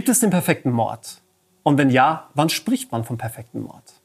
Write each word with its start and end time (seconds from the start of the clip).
Gibt 0.00 0.08
es 0.08 0.20
den 0.20 0.30
perfekten 0.30 0.70
Mord? 0.70 1.20
Und 1.62 1.76
wenn 1.76 1.90
ja, 1.90 2.30
wann 2.34 2.48
spricht 2.48 2.90
man 2.90 3.04
vom 3.04 3.18
perfekten 3.18 3.60
Mord? 3.60 4.00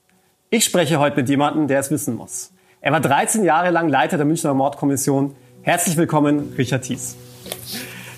Ich 0.50 0.66
spreche 0.66 1.00
heute 1.00 1.16
mit 1.16 1.30
jemandem, 1.30 1.68
der 1.68 1.80
es 1.80 1.90
wissen 1.90 2.16
muss. 2.16 2.52
Er 2.86 2.92
war 2.92 3.02
13 3.02 3.44
Jahre 3.44 3.72
lang 3.72 3.90
Leiter 3.90 4.16
der 4.18 4.28
Münchner 4.28 4.54
Mordkommission. 4.54 5.36
Herzlich 5.64 5.98
willkommen, 5.98 6.54
Richard 6.56 6.84
Thies. 6.84 7.16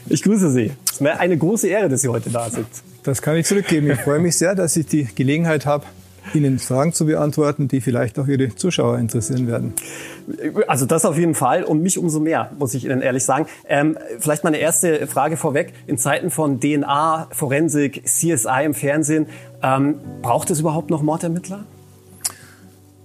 Ich 0.09 0.21
grüße 0.23 0.51
Sie. 0.51 0.73
Es 0.85 0.95
ist 0.95 1.01
mir 1.01 1.17
eine 1.21 1.37
große 1.37 1.69
Ehre, 1.69 1.87
dass 1.87 2.01
Sie 2.01 2.09
heute 2.09 2.29
da 2.29 2.49
sind. 2.49 2.67
Das 3.03 3.21
kann 3.21 3.37
ich 3.37 3.45
zurückgeben. 3.45 3.89
Ich 3.89 4.01
freue 4.01 4.19
mich 4.19 4.37
sehr, 4.37 4.55
dass 4.55 4.75
ich 4.75 4.85
die 4.85 5.05
Gelegenheit 5.05 5.65
habe, 5.65 5.85
Ihnen 6.33 6.59
Fragen 6.59 6.91
zu 6.91 7.05
beantworten, 7.05 7.69
die 7.69 7.79
vielleicht 7.79 8.19
auch 8.19 8.27
Ihre 8.27 8.53
Zuschauer 8.55 8.97
interessieren 8.97 9.47
werden. 9.47 9.73
Also 10.67 10.85
das 10.85 11.05
auf 11.05 11.17
jeden 11.17 11.33
Fall 11.33 11.63
und 11.63 11.81
mich 11.81 11.97
umso 11.97 12.19
mehr, 12.19 12.51
muss 12.59 12.73
ich 12.73 12.83
Ihnen 12.83 13.01
ehrlich 13.01 13.23
sagen. 13.23 13.45
Ähm, 13.69 13.97
vielleicht 14.19 14.43
meine 14.43 14.57
erste 14.57 15.07
Frage 15.07 15.37
vorweg. 15.37 15.71
In 15.87 15.97
Zeiten 15.97 16.29
von 16.29 16.59
DNA, 16.59 17.29
Forensik, 17.31 18.05
CSI 18.05 18.65
im 18.65 18.73
Fernsehen, 18.73 19.27
ähm, 19.63 20.01
braucht 20.21 20.49
es 20.49 20.59
überhaupt 20.59 20.89
noch 20.89 21.01
Mordermittler? 21.01 21.63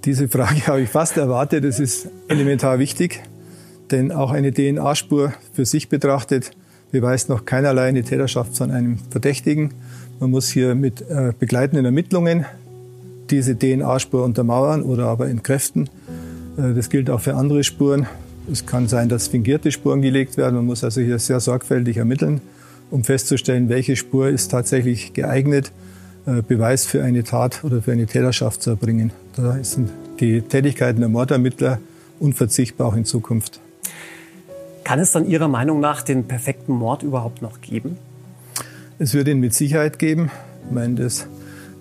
Diese 0.04 0.28
Frage 0.28 0.66
habe 0.66 0.82
ich 0.82 0.88
fast 0.88 1.16
erwartet. 1.16 1.64
Das 1.64 1.80
ist 1.80 2.08
elementar 2.28 2.78
wichtig, 2.78 3.22
denn 3.90 4.12
auch 4.12 4.30
eine 4.30 4.52
DNA-Spur 4.52 5.32
für 5.52 5.64
sich 5.64 5.88
betrachtet 5.88 6.52
beweist 6.92 7.30
noch 7.30 7.44
keinerlei 7.44 7.88
eine 7.88 8.04
Täterschaft 8.04 8.56
von 8.56 8.70
einem 8.70 8.98
Verdächtigen. 9.10 9.74
Man 10.20 10.30
muss 10.30 10.50
hier 10.50 10.76
mit 10.76 11.00
äh, 11.00 11.32
begleitenden 11.36 11.84
Ermittlungen 11.84 12.44
diese 13.30 13.58
DNA-Spur 13.58 14.22
untermauern 14.22 14.82
oder 14.82 15.06
aber 15.06 15.28
entkräften. 15.28 15.88
Äh, 16.58 16.74
das 16.74 16.90
gilt 16.90 17.10
auch 17.10 17.20
für 17.20 17.34
andere 17.34 17.64
Spuren. 17.64 18.06
Es 18.50 18.66
kann 18.66 18.88
sein, 18.88 19.08
dass 19.08 19.28
fingierte 19.28 19.72
Spuren 19.72 20.02
gelegt 20.02 20.36
werden. 20.36 20.54
Man 20.54 20.66
muss 20.66 20.84
also 20.84 21.00
hier 21.00 21.18
sehr 21.18 21.40
sorgfältig 21.40 21.96
ermitteln, 21.96 22.40
um 22.90 23.04
festzustellen, 23.04 23.68
welche 23.68 23.96
Spur 23.96 24.28
ist 24.28 24.50
tatsächlich 24.50 25.14
geeignet, 25.14 25.72
äh, 26.26 26.42
Beweis 26.42 26.84
für 26.84 27.02
eine 27.02 27.24
Tat 27.24 27.64
oder 27.64 27.80
für 27.80 27.92
eine 27.92 28.06
Täterschaft 28.06 28.62
zu 28.62 28.70
erbringen. 28.70 29.12
Da 29.34 29.56
sind 29.64 29.88
die 30.22 30.40
Tätigkeiten 30.40 31.00
der 31.00 31.08
Mordermittler 31.08 31.80
unverzichtbar 32.20 32.86
auch 32.86 32.96
in 32.96 33.04
Zukunft. 33.04 33.60
Kann 34.84 35.00
es 35.00 35.12
dann 35.12 35.26
Ihrer 35.26 35.48
Meinung 35.48 35.80
nach 35.80 36.02
den 36.02 36.24
perfekten 36.24 36.72
Mord 36.72 37.02
überhaupt 37.02 37.42
noch 37.42 37.60
geben? 37.60 37.98
Es 38.98 39.14
wird 39.14 39.26
ihn 39.28 39.40
mit 39.40 39.52
Sicherheit 39.52 39.98
geben. 39.98 40.30
Ich 40.66 40.74
meine, 40.74 40.94
das 40.94 41.26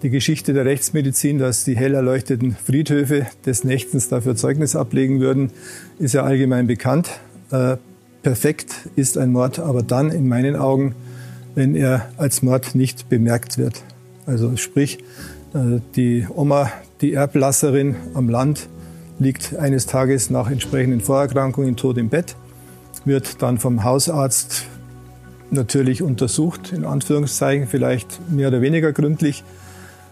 die 0.01 0.09
Geschichte 0.09 0.53
der 0.53 0.65
Rechtsmedizin, 0.65 1.37
dass 1.37 1.63
die 1.63 1.77
hell 1.77 1.93
erleuchteten 1.93 2.55
Friedhöfe 2.55 3.27
des 3.45 3.63
Nächtens 3.63 4.09
dafür 4.09 4.35
Zeugnis 4.35 4.75
ablegen 4.75 5.19
würden, 5.19 5.51
ist 5.99 6.15
ja 6.15 6.23
allgemein 6.23 6.65
bekannt. 6.65 7.11
Äh, 7.51 7.77
perfekt 8.23 8.89
ist 8.95 9.19
ein 9.19 9.31
Mord 9.31 9.59
aber 9.59 9.83
dann 9.83 10.09
in 10.09 10.27
meinen 10.27 10.55
Augen, 10.55 10.95
wenn 11.53 11.75
er 11.75 12.09
als 12.17 12.41
Mord 12.41 12.73
nicht 12.73 13.09
bemerkt 13.09 13.59
wird. 13.59 13.83
Also 14.25 14.57
sprich, 14.57 14.97
äh, 15.53 15.81
die 15.95 16.25
Oma, 16.33 16.71
die 17.01 17.13
Erblasserin 17.13 17.95
am 18.13 18.29
Land, 18.29 18.69
liegt 19.19 19.55
eines 19.55 19.85
Tages 19.85 20.29
nach 20.29 20.49
entsprechenden 20.49 21.01
Vorerkrankungen 21.01 21.75
tot 21.75 21.97
im 21.97 22.09
Bett, 22.09 22.35
wird 23.05 23.41
dann 23.41 23.57
vom 23.57 23.83
Hausarzt 23.83 24.65
natürlich 25.49 26.01
untersucht, 26.01 26.71
in 26.71 26.85
Anführungszeichen 26.85 27.67
vielleicht 27.67 28.19
mehr 28.31 28.47
oder 28.47 28.61
weniger 28.61 28.93
gründlich 28.93 29.43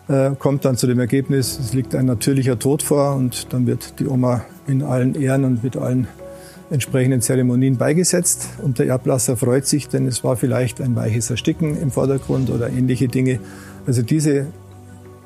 äh, 0.09 0.31
kommt 0.37 0.65
dann 0.65 0.75
zu 0.75 0.87
dem 0.87 0.99
Ergebnis, 0.99 1.59
es 1.59 1.73
liegt 1.73 1.93
ein 1.93 2.07
natürlicher 2.07 2.57
Tod 2.57 2.81
vor 2.81 3.15
und 3.15 3.53
dann 3.53 3.67
wird 3.67 3.99
die 3.99 4.07
Oma 4.07 4.43
in 4.65 4.81
allen 4.81 5.13
Ehren 5.13 5.45
und 5.45 5.63
mit 5.63 5.77
allen 5.77 6.07
entsprechenden 6.71 7.21
Zeremonien 7.21 7.77
beigesetzt. 7.77 8.47
Und 8.63 8.79
der 8.79 8.87
Erblasser 8.87 9.37
freut 9.37 9.67
sich, 9.67 9.87
denn 9.87 10.07
es 10.07 10.23
war 10.23 10.35
vielleicht 10.35 10.81
ein 10.81 10.95
weiches 10.95 11.29
Ersticken 11.29 11.79
im 11.79 11.91
Vordergrund 11.91 12.49
oder 12.49 12.69
ähnliche 12.69 13.07
Dinge. 13.07 13.39
Also 13.85 14.01
diese 14.01 14.47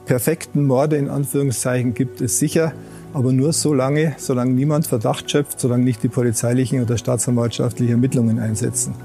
perfekten 0.06 0.66
Morde 0.66 0.97
in 0.97 1.09
Anführungszeichen 1.09 1.94
gibt 1.94 2.22
es 2.22 2.40
sicher, 2.40 2.74
aber 3.14 3.31
nur 3.31 3.53
so 3.53 3.74
lange, 3.74 4.16
solange 4.18 4.52
niemand 4.52 4.88
Verdacht 4.88 5.30
schöpft, 5.30 5.59
solange 5.59 5.84
nicht 5.84 6.03
die 6.03 6.09
polizeilichen 6.09 6.81
oder 6.81 6.97
staatsanwaltschaftlichen 6.97 7.91
Ermittlungen 7.91 8.40
einsetzen. 8.40 8.96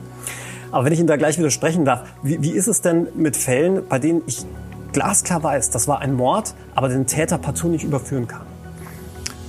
Aber 0.71 0.85
wenn 0.85 0.93
ich 0.93 0.99
Ihnen 0.99 1.09
da 1.09 1.17
gleich 1.17 1.39
widersprechen 1.39 1.85
darf, 1.85 2.05
wie, 2.23 2.43
wie 2.43 2.51
ist 2.51 2.69
es 2.69 2.81
denn 2.81 3.09
mit 3.17 3.37
Fällen, 3.37 3.83
bei 3.89 3.99
denen 3.99 4.23
ich 4.27 4.45
glasklar 4.93 5.43
weiß, 5.43 5.71
das 5.71 5.89
war 5.89 6.01
ein 6.01 6.15
Mord, 6.15 6.55
aber 6.75 6.89
den 6.89 7.07
Täter 7.07 7.39
partout 7.39 7.69
nicht 7.69 7.85
überführen 7.85 8.27
kann. 8.27 8.43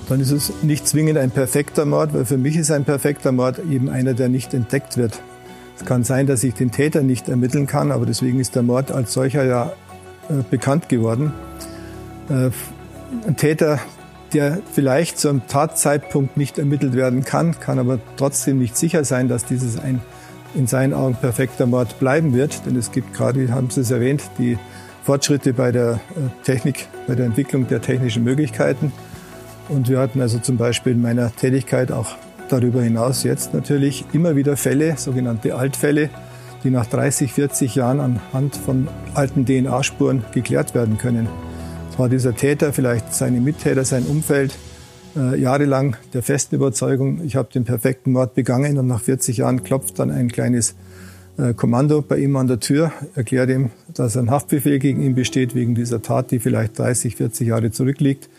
Dann 0.07 0.19
ist 0.19 0.31
es 0.31 0.51
nicht 0.63 0.87
zwingend 0.87 1.17
ein 1.17 1.31
perfekter 1.31 1.85
Mord, 1.85 2.13
weil 2.13 2.25
für 2.25 2.37
mich 2.37 2.55
ist 2.55 2.71
ein 2.71 2.83
perfekter 2.83 3.31
Mord 3.31 3.59
eben 3.69 3.89
einer, 3.89 4.13
der 4.13 4.27
nicht 4.27 4.53
entdeckt 4.53 4.97
wird. 4.97 5.21
Es 5.77 5.85
kann 5.85 6.03
sein, 6.03 6.27
dass 6.27 6.43
ich 6.43 6.55
den 6.55 6.71
Täter 6.71 7.03
nicht 7.03 7.29
ermitteln 7.29 7.67
kann, 7.67 7.91
aber 7.91 8.05
deswegen 8.05 8.39
ist 8.39 8.55
der 8.55 8.63
Mord 8.63 8.91
als 8.91 9.13
solcher 9.13 9.45
ja 9.45 9.71
bekannt 10.49 10.89
geworden. 10.89 11.33
Äh, 12.29 12.51
ein 13.27 13.35
Täter, 13.37 13.79
der 14.33 14.59
vielleicht 14.71 15.17
zum 15.17 15.47
Tatzeitpunkt 15.47 16.37
nicht 16.37 16.59
ermittelt 16.59 16.93
werden 16.93 17.23
kann, 17.23 17.59
kann 17.59 17.79
aber 17.79 17.99
trotzdem 18.17 18.59
nicht 18.59 18.77
sicher 18.77 19.03
sein, 19.03 19.27
dass 19.27 19.45
dieses 19.45 19.79
ein 19.79 20.01
in 20.55 20.67
seinen 20.67 20.93
Augen 20.93 21.15
perfekter 21.15 21.65
Mord 21.67 21.99
bleiben 21.99 22.33
wird. 22.33 22.65
Denn 22.65 22.75
es 22.75 22.91
gibt 22.91 23.13
gerade, 23.13 23.51
haben 23.51 23.69
Sie 23.69 23.81
es 23.81 23.91
erwähnt, 23.91 24.23
die 24.37 24.57
Fortschritte 25.03 25.53
bei 25.53 25.71
der 25.71 25.93
äh, 25.93 26.43
Technik, 26.43 26.87
bei 27.07 27.15
der 27.15 27.25
Entwicklung 27.25 27.67
der 27.67 27.81
technischen 27.81 28.23
Möglichkeiten. 28.23 28.91
Und 29.67 29.89
wir 29.89 29.99
hatten 29.99 30.21
also 30.21 30.39
zum 30.39 30.57
Beispiel 30.57 30.93
in 30.93 31.01
meiner 31.01 31.35
Tätigkeit 31.35 31.91
auch 31.91 32.15
darüber 32.49 32.81
hinaus 32.81 33.23
jetzt 33.23 33.53
natürlich 33.53 34.05
immer 34.13 34.35
wieder 34.35 34.57
Fälle, 34.57 34.97
sogenannte 34.97 35.55
Altfälle, 35.55 36.09
die 36.63 36.69
nach 36.69 36.85
30, 36.85 37.33
40 37.33 37.75
Jahren 37.75 37.99
anhand 37.99 38.55
von 38.55 38.87
alten 39.13 39.45
DNA-Spuren 39.45 40.23
geklärt 40.33 40.75
werden 40.75 40.97
können. 40.97 41.27
Es 41.91 41.99
war 41.99 42.09
dieser 42.09 42.35
Täter, 42.35 42.73
vielleicht 42.73 43.13
seine 43.13 43.39
Mittäter, 43.39 43.85
sein 43.85 44.03
Umfeld, 44.05 44.57
äh, 45.15 45.39
jahrelang 45.39 45.95
der 46.13 46.21
festen 46.21 46.55
Überzeugung, 46.55 47.21
ich 47.23 47.35
habe 47.35 47.49
den 47.51 47.65
perfekten 47.65 48.11
Mord 48.11 48.35
begangen 48.35 48.77
und 48.77 48.87
nach 48.87 49.01
40 49.01 49.37
Jahren 49.37 49.63
klopft 49.63 49.99
dann 49.99 50.11
ein 50.11 50.31
kleines 50.31 50.75
äh, 51.37 51.53
Kommando 51.53 52.01
bei 52.01 52.17
ihm 52.17 52.35
an 52.35 52.47
der 52.47 52.59
Tür, 52.59 52.91
erklärt 53.15 53.49
ihm, 53.49 53.71
dass 53.93 54.17
ein 54.17 54.29
Haftbefehl 54.29 54.79
gegen 54.79 55.01
ihn 55.01 55.15
besteht 55.15 55.55
wegen 55.55 55.75
dieser 55.75 56.01
Tat, 56.01 56.31
die 56.31 56.39
vielleicht 56.39 56.77
30, 56.77 57.15
40 57.15 57.47
Jahre 57.47 57.71
zurückliegt. 57.71 58.29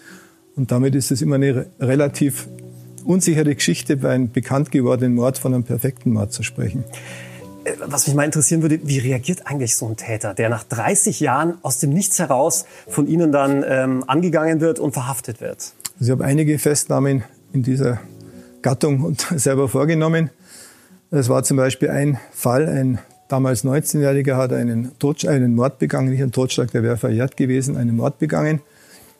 Und 0.56 0.70
damit 0.70 0.94
ist 0.94 1.10
es 1.10 1.22
immer 1.22 1.36
eine 1.36 1.66
relativ 1.80 2.48
unsichere 3.04 3.54
Geschichte, 3.54 3.96
bei 3.96 4.10
einem 4.10 4.30
bekannt 4.30 4.70
gewordenen 4.70 5.14
Mord 5.14 5.38
von 5.38 5.54
einem 5.54 5.64
perfekten 5.64 6.12
Mord 6.12 6.32
zu 6.32 6.42
sprechen. 6.42 6.84
Was 7.86 8.06
mich 8.06 8.16
mal 8.16 8.24
interessieren 8.24 8.62
würde, 8.62 8.80
wie 8.84 8.98
reagiert 8.98 9.46
eigentlich 9.46 9.76
so 9.76 9.86
ein 9.86 9.96
Täter, 9.96 10.32
der 10.34 10.48
nach 10.48 10.64
30 10.64 11.20
Jahren 11.20 11.58
aus 11.62 11.78
dem 11.78 11.90
Nichts 11.90 12.18
heraus 12.18 12.64
von 12.88 13.06
Ihnen 13.06 13.32
dann 13.32 13.64
ähm, 13.66 14.04
angegangen 14.06 14.60
wird 14.60 14.78
und 14.78 14.92
verhaftet 14.92 15.40
wird? 15.40 15.72
Also 15.98 16.04
ich 16.04 16.10
habe 16.10 16.24
einige 16.24 16.58
Festnahmen 16.58 17.24
in 17.52 17.62
dieser 17.62 18.00
Gattung 18.62 19.16
selber 19.36 19.68
vorgenommen. 19.68 20.30
Es 21.10 21.28
war 21.28 21.42
zum 21.42 21.56
Beispiel 21.56 21.90
ein 21.90 22.18
Fall, 22.32 22.68
ein 22.68 22.98
damals 23.28 23.64
19-Jähriger 23.64 24.36
hat 24.36 24.52
einen, 24.52 24.92
einen 25.26 25.54
Mord 25.54 25.78
begangen, 25.78 26.10
nicht 26.10 26.22
ein 26.22 26.32
Totschlag, 26.32 26.70
der 26.70 26.82
wäre 26.82 26.96
verjährt 26.96 27.36
gewesen, 27.36 27.76
einen 27.76 27.96
Mord 27.96 28.18
begangen. 28.18 28.60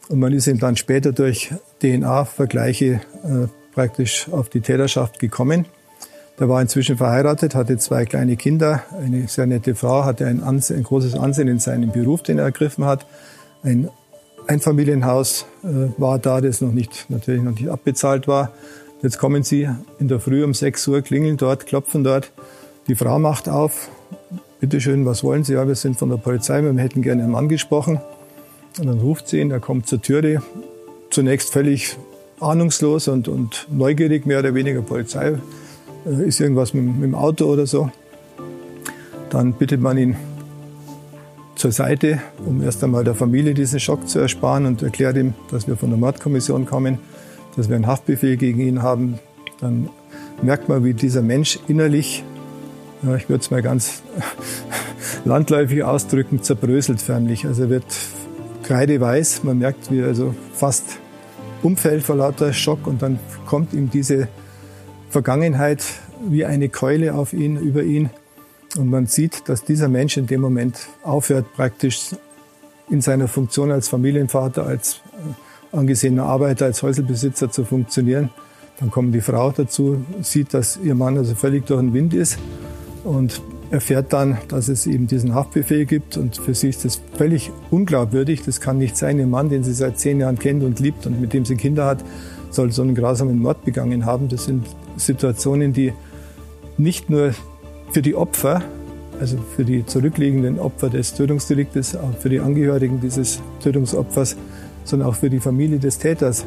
Und 0.09 0.19
man 0.19 0.33
ist 0.33 0.47
ihm 0.47 0.59
dann 0.59 0.77
später 0.77 1.13
durch 1.13 1.53
DNA-Vergleiche 1.83 3.01
äh, 3.23 3.49
praktisch 3.73 4.29
auf 4.31 4.49
die 4.49 4.61
Täterschaft 4.61 5.19
gekommen. 5.19 5.67
Der 6.41 6.49
war 6.49 6.63
inzwischen 6.63 6.97
verheiratet, 6.97 7.55
hatte 7.55 7.77
zwei 7.77 8.07
kleine 8.07 8.35
Kinder, 8.37 8.83
eine 8.99 9.29
sehr 9.29 9.47
nette 9.47 9.75
Frau, 9.75 10.05
hatte 10.05 10.27
ein, 10.27 10.43
Ansehen, 10.43 10.79
ein 10.79 10.85
großes 10.85 11.15
Ansehen 11.15 11.49
in 11.49 11.59
seinem 11.59 11.93
Beruf, 11.93 12.23
den 12.23 12.39
er 12.39 12.45
ergriffen 12.45 12.87
hat. 12.87 13.05
Ein 13.63 13.91
Einfamilienhaus 14.47 15.45
äh, 15.63 15.91
war 15.99 16.19
da, 16.19 16.41
das 16.41 16.63
noch 16.63 16.73
nicht, 16.73 17.11
natürlich 17.11 17.43
noch 17.43 17.53
nicht 17.53 17.69
abbezahlt 17.69 18.27
war. 18.27 18.53
Jetzt 19.03 19.19
kommen 19.19 19.43
Sie 19.43 19.69
in 19.99 20.09
der 20.09 20.19
Früh 20.19 20.43
um 20.43 20.55
6 20.55 20.89
Uhr, 20.89 21.03
klingeln 21.03 21.37
dort, 21.37 21.67
klopfen 21.67 22.05
dort. 22.05 22.33
Die 22.89 22.95
Frau 22.95 23.19
macht 23.19 23.47
auf. 23.51 23.91
Bitte 24.61 24.81
schön, 24.81 25.05
was 25.05 25.23
wollen 25.23 25.45
Sie? 25.45 25.53
Ja, 25.53 25.69
wir 25.69 25.75
sind 25.75 25.99
von 25.99 26.09
der 26.09 26.17
Polizei, 26.17 26.63
wir 26.63 26.73
hätten 26.83 27.03
gerne 27.03 27.23
einen 27.23 27.33
Mann 27.33 27.51
gesprochen. 27.51 28.01
Und 28.79 28.87
dann 28.87 28.99
ruft 28.99 29.29
sie 29.29 29.41
ihn, 29.41 29.51
er 29.51 29.61
kommt 29.61 29.89
zur 29.89 30.01
Türe. 30.01 30.43
Zunächst 31.11 31.53
völlig 31.53 31.99
ahnungslos 32.41 33.09
und, 33.09 33.29
und 33.29 33.67
neugierig, 33.71 34.25
mehr 34.25 34.39
oder 34.39 34.55
weniger 34.55 34.81
Polizei. 34.81 35.35
Äh, 36.07 36.29
ist 36.29 36.41
irgendwas 36.41 36.75
mit, 36.75 36.85
mit 36.85 37.05
dem 37.05 37.15
Auto 37.15 37.47
oder 37.47 37.67
so. 37.67 37.91
Dann 39.31 39.53
bittet 39.53 39.81
man 39.81 39.99
ihn 39.99 40.17
zur 41.55 41.73
Seite, 41.73 42.21
um 42.47 42.63
erst 42.63 42.83
einmal 42.83 43.05
der 43.05 43.15
Familie 43.15 43.55
diesen 43.55 43.81
Schock 43.81 44.09
zu 44.09 44.19
ersparen 44.19 44.67
und 44.67 44.83
erklärt 44.83 45.17
ihm, 45.17 45.35
dass 45.51 45.69
wir 45.69 45.77
von 45.77 45.91
der 45.91 45.99
Mordkommission 45.99 46.67
kommen 46.67 46.99
dass 47.57 47.69
wir 47.69 47.77
einen 47.77 47.87
Haftbefehl 47.87 48.37
gegen 48.37 48.61
ihn 48.61 48.83
haben. 48.83 49.19
Dann 49.61 49.89
merkt 50.43 50.69
man, 50.69 50.85
wie 50.85 50.95
dieser 50.95 51.23
Mensch 51.23 51.59
innerlich, 51.69 52.25
ja, 53.03 53.17
ich 53.17 53.29
würde 53.29 53.43
es 53.43 53.51
mal 53.51 53.63
ganz 53.63 54.03
landläufig 55.25 55.85
ausdrücken, 55.85 56.43
zerbröselt 56.43 57.01
förmlich. 57.03 57.47
Also 57.47 57.65
er 57.65 57.71
wird 57.71 57.85
kreideweiß, 58.63 59.45
man 59.45 59.59
merkt, 59.59 59.91
wie 59.91 60.01
er 60.01 60.07
also 60.07 60.35
fast 60.55 60.99
umfällt 61.63 62.03
vor 62.03 62.17
lauter 62.17 62.53
Schock 62.53 62.87
und 62.87 63.03
dann 63.03 63.19
kommt 63.47 63.75
ihm 63.75 63.91
diese 63.91 64.29
Vergangenheit 65.11 65.85
wie 66.29 66.45
eine 66.45 66.69
Keule 66.69 67.15
auf 67.15 67.33
ihn, 67.33 67.57
über 67.57 67.83
ihn. 67.83 68.11
Und 68.79 68.89
man 68.89 69.07
sieht, 69.07 69.49
dass 69.49 69.65
dieser 69.65 69.89
Mensch 69.89 70.17
in 70.17 70.27
dem 70.27 70.41
Moment 70.41 70.89
aufhört, 71.03 71.47
praktisch 71.55 72.15
in 72.89 73.01
seiner 73.01 73.29
Funktion 73.29 73.71
als 73.71 73.89
Familienvater, 73.89 74.67
als 74.67 75.01
äh, 75.73 75.77
angesehener 75.77 76.25
Arbeiter, 76.25 76.67
als 76.67 76.83
Häuselbesitzer 76.83 77.51
zu 77.51 77.65
funktionieren. 77.65 78.31
Dann 78.79 78.91
kommt 78.91 79.15
die 79.15 79.21
Frau 79.21 79.51
dazu, 79.51 80.05
sieht, 80.23 80.55
dass 80.55 80.79
ihr 80.83 80.95
Mann 80.95 81.19
also 81.19 81.35
völlig 81.35 81.67
durch 81.67 81.81
den 81.81 81.93
Wind 81.93 82.15
ist 82.15 82.39
und 83.05 83.43
erfährt 83.71 84.13
dann, 84.13 84.39
dass 84.49 84.69
es 84.69 84.87
eben 84.87 85.07
diesen 85.07 85.35
Haftbefehl 85.35 85.85
gibt. 85.85 86.17
Und 86.17 86.37
für 86.37 86.55
sie 86.55 86.71
ist 86.71 86.85
das 86.85 87.01
völlig 87.17 87.53
unglaubwürdig. 87.71 88.43
Das 88.43 88.61
kann 88.61 88.79
nicht 88.79 88.97
sein. 88.97 89.21
Ein 89.21 89.31
Mann, 89.31 89.49
den 89.49 89.63
sie 89.63 89.73
seit 89.73 89.99
zehn 89.99 90.21
Jahren 90.21 90.39
kennt 90.39 90.65
und 90.65 90.81
liebt 90.81 91.07
und 91.07 91.21
mit 91.21 91.33
dem 91.33 91.45
sie 91.45 91.57
Kinder 91.57 91.87
hat, 91.87 92.05
soll 92.51 92.73
so 92.73 92.83
einen 92.83 92.95
grausamen 92.95 93.39
Mord 93.39 93.65
begangen 93.65 94.07
haben. 94.07 94.29
Das 94.29 94.45
sind 94.45 94.67
Situationen, 95.01 95.73
die 95.73 95.93
nicht 96.79 97.11
nur 97.11 97.35
für 97.91 98.03
die 98.03 98.15
Opfer, 98.15 98.63
also 99.21 99.37
für 99.57 99.65
die 99.65 99.85
zurückliegenden 99.85 100.59
Opfer 100.59 100.89
des 100.89 101.15
Tötungsdeliktes, 101.15 101.97
auch 101.97 102.17
für 102.19 102.29
die 102.29 102.41
Angehörigen 102.41 103.01
dieses 103.01 103.41
Tötungsopfers, 103.63 104.37
sondern 104.85 105.09
auch 105.09 105.15
für 105.15 105.31
die 105.31 105.41
Familie 105.41 105.79
des 105.79 105.99
Täters 105.99 106.47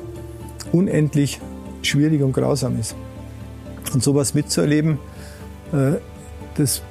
unendlich 0.71 1.39
schwierig 1.81 2.21
und 2.21 2.33
grausam 2.33 2.79
ist. 2.79 2.95
Und 3.94 4.01
sowas 4.01 4.33
mitzuerleben, 4.33 4.97
äh, 5.71 5.97
das 6.55 6.81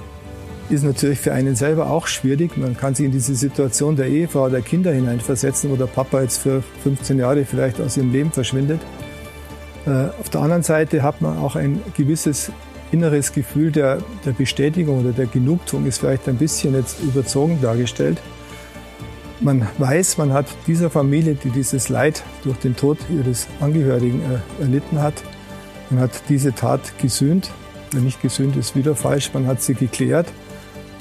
ist 0.71 0.85
natürlich 0.85 1.19
für 1.19 1.33
einen 1.33 1.57
selber 1.57 1.91
auch 1.91 2.07
schwierig. 2.07 2.57
Man 2.57 2.77
kann 2.77 2.95
sich 2.95 3.07
in 3.07 3.13
diese 3.13 3.35
Situation 3.35 3.97
der 3.97 4.07
Ehefrau, 4.07 4.49
der 4.49 4.63
Kinder 4.63 4.93
hineinversetzen, 4.93 5.71
wo 5.71 5.77
der 5.77 5.87
Papa 5.87 6.23
jetzt 6.23 6.39
für 6.39 6.63
15 6.83 7.19
Jahre 7.19 7.45
vielleicht 7.45 7.81
aus 7.81 7.97
ihrem 7.97 8.13
Leben 8.13 8.31
verschwindet. 8.31 8.81
Äh, 9.87 10.09
auf 10.21 10.29
der 10.31 10.43
anderen 10.43 10.63
Seite 10.63 11.03
hat 11.03 11.21
man 11.21 11.39
auch 11.39 11.57
ein 11.57 11.83
gewisses 11.97 12.53
inneres 12.93 13.33
Gefühl 13.33 13.73
der, 13.73 13.99
der 14.25 14.33
Bestätigung 14.33 15.01
oder 15.01 15.13
der 15.13 15.27
Genugtuung, 15.27 15.87
ist 15.87 15.99
vielleicht 15.99 16.29
ein 16.29 16.37
bisschen 16.37 16.75
jetzt 16.75 17.01
überzogen 17.01 17.59
dargestellt. 17.63 18.21
Man 19.41 19.67
weiß, 19.79 20.19
man 20.19 20.33
hat 20.33 20.47
dieser 20.67 20.91
Familie, 20.91 21.35
die 21.35 21.51
dieses 21.51 21.89
Leid 21.89 22.23
durch 22.45 22.59
den 22.59 22.77
Tod 22.77 22.99
ihres 23.11 23.49
Angehörigen 23.61 24.21
äh, 24.21 24.63
erlitten 24.63 25.01
hat, 25.01 25.15
man 25.91 26.01
hat 26.01 26.23
diese 26.29 26.55
Tat 26.55 26.81
gesühnt. 26.99 27.51
Nicht 27.93 28.23
gesühnt 28.23 28.57
ist 28.57 28.75
wieder 28.75 28.95
falsch, 28.95 29.31
man 29.35 29.47
hat 29.47 29.61
sie 29.61 29.75
geklärt 29.75 30.27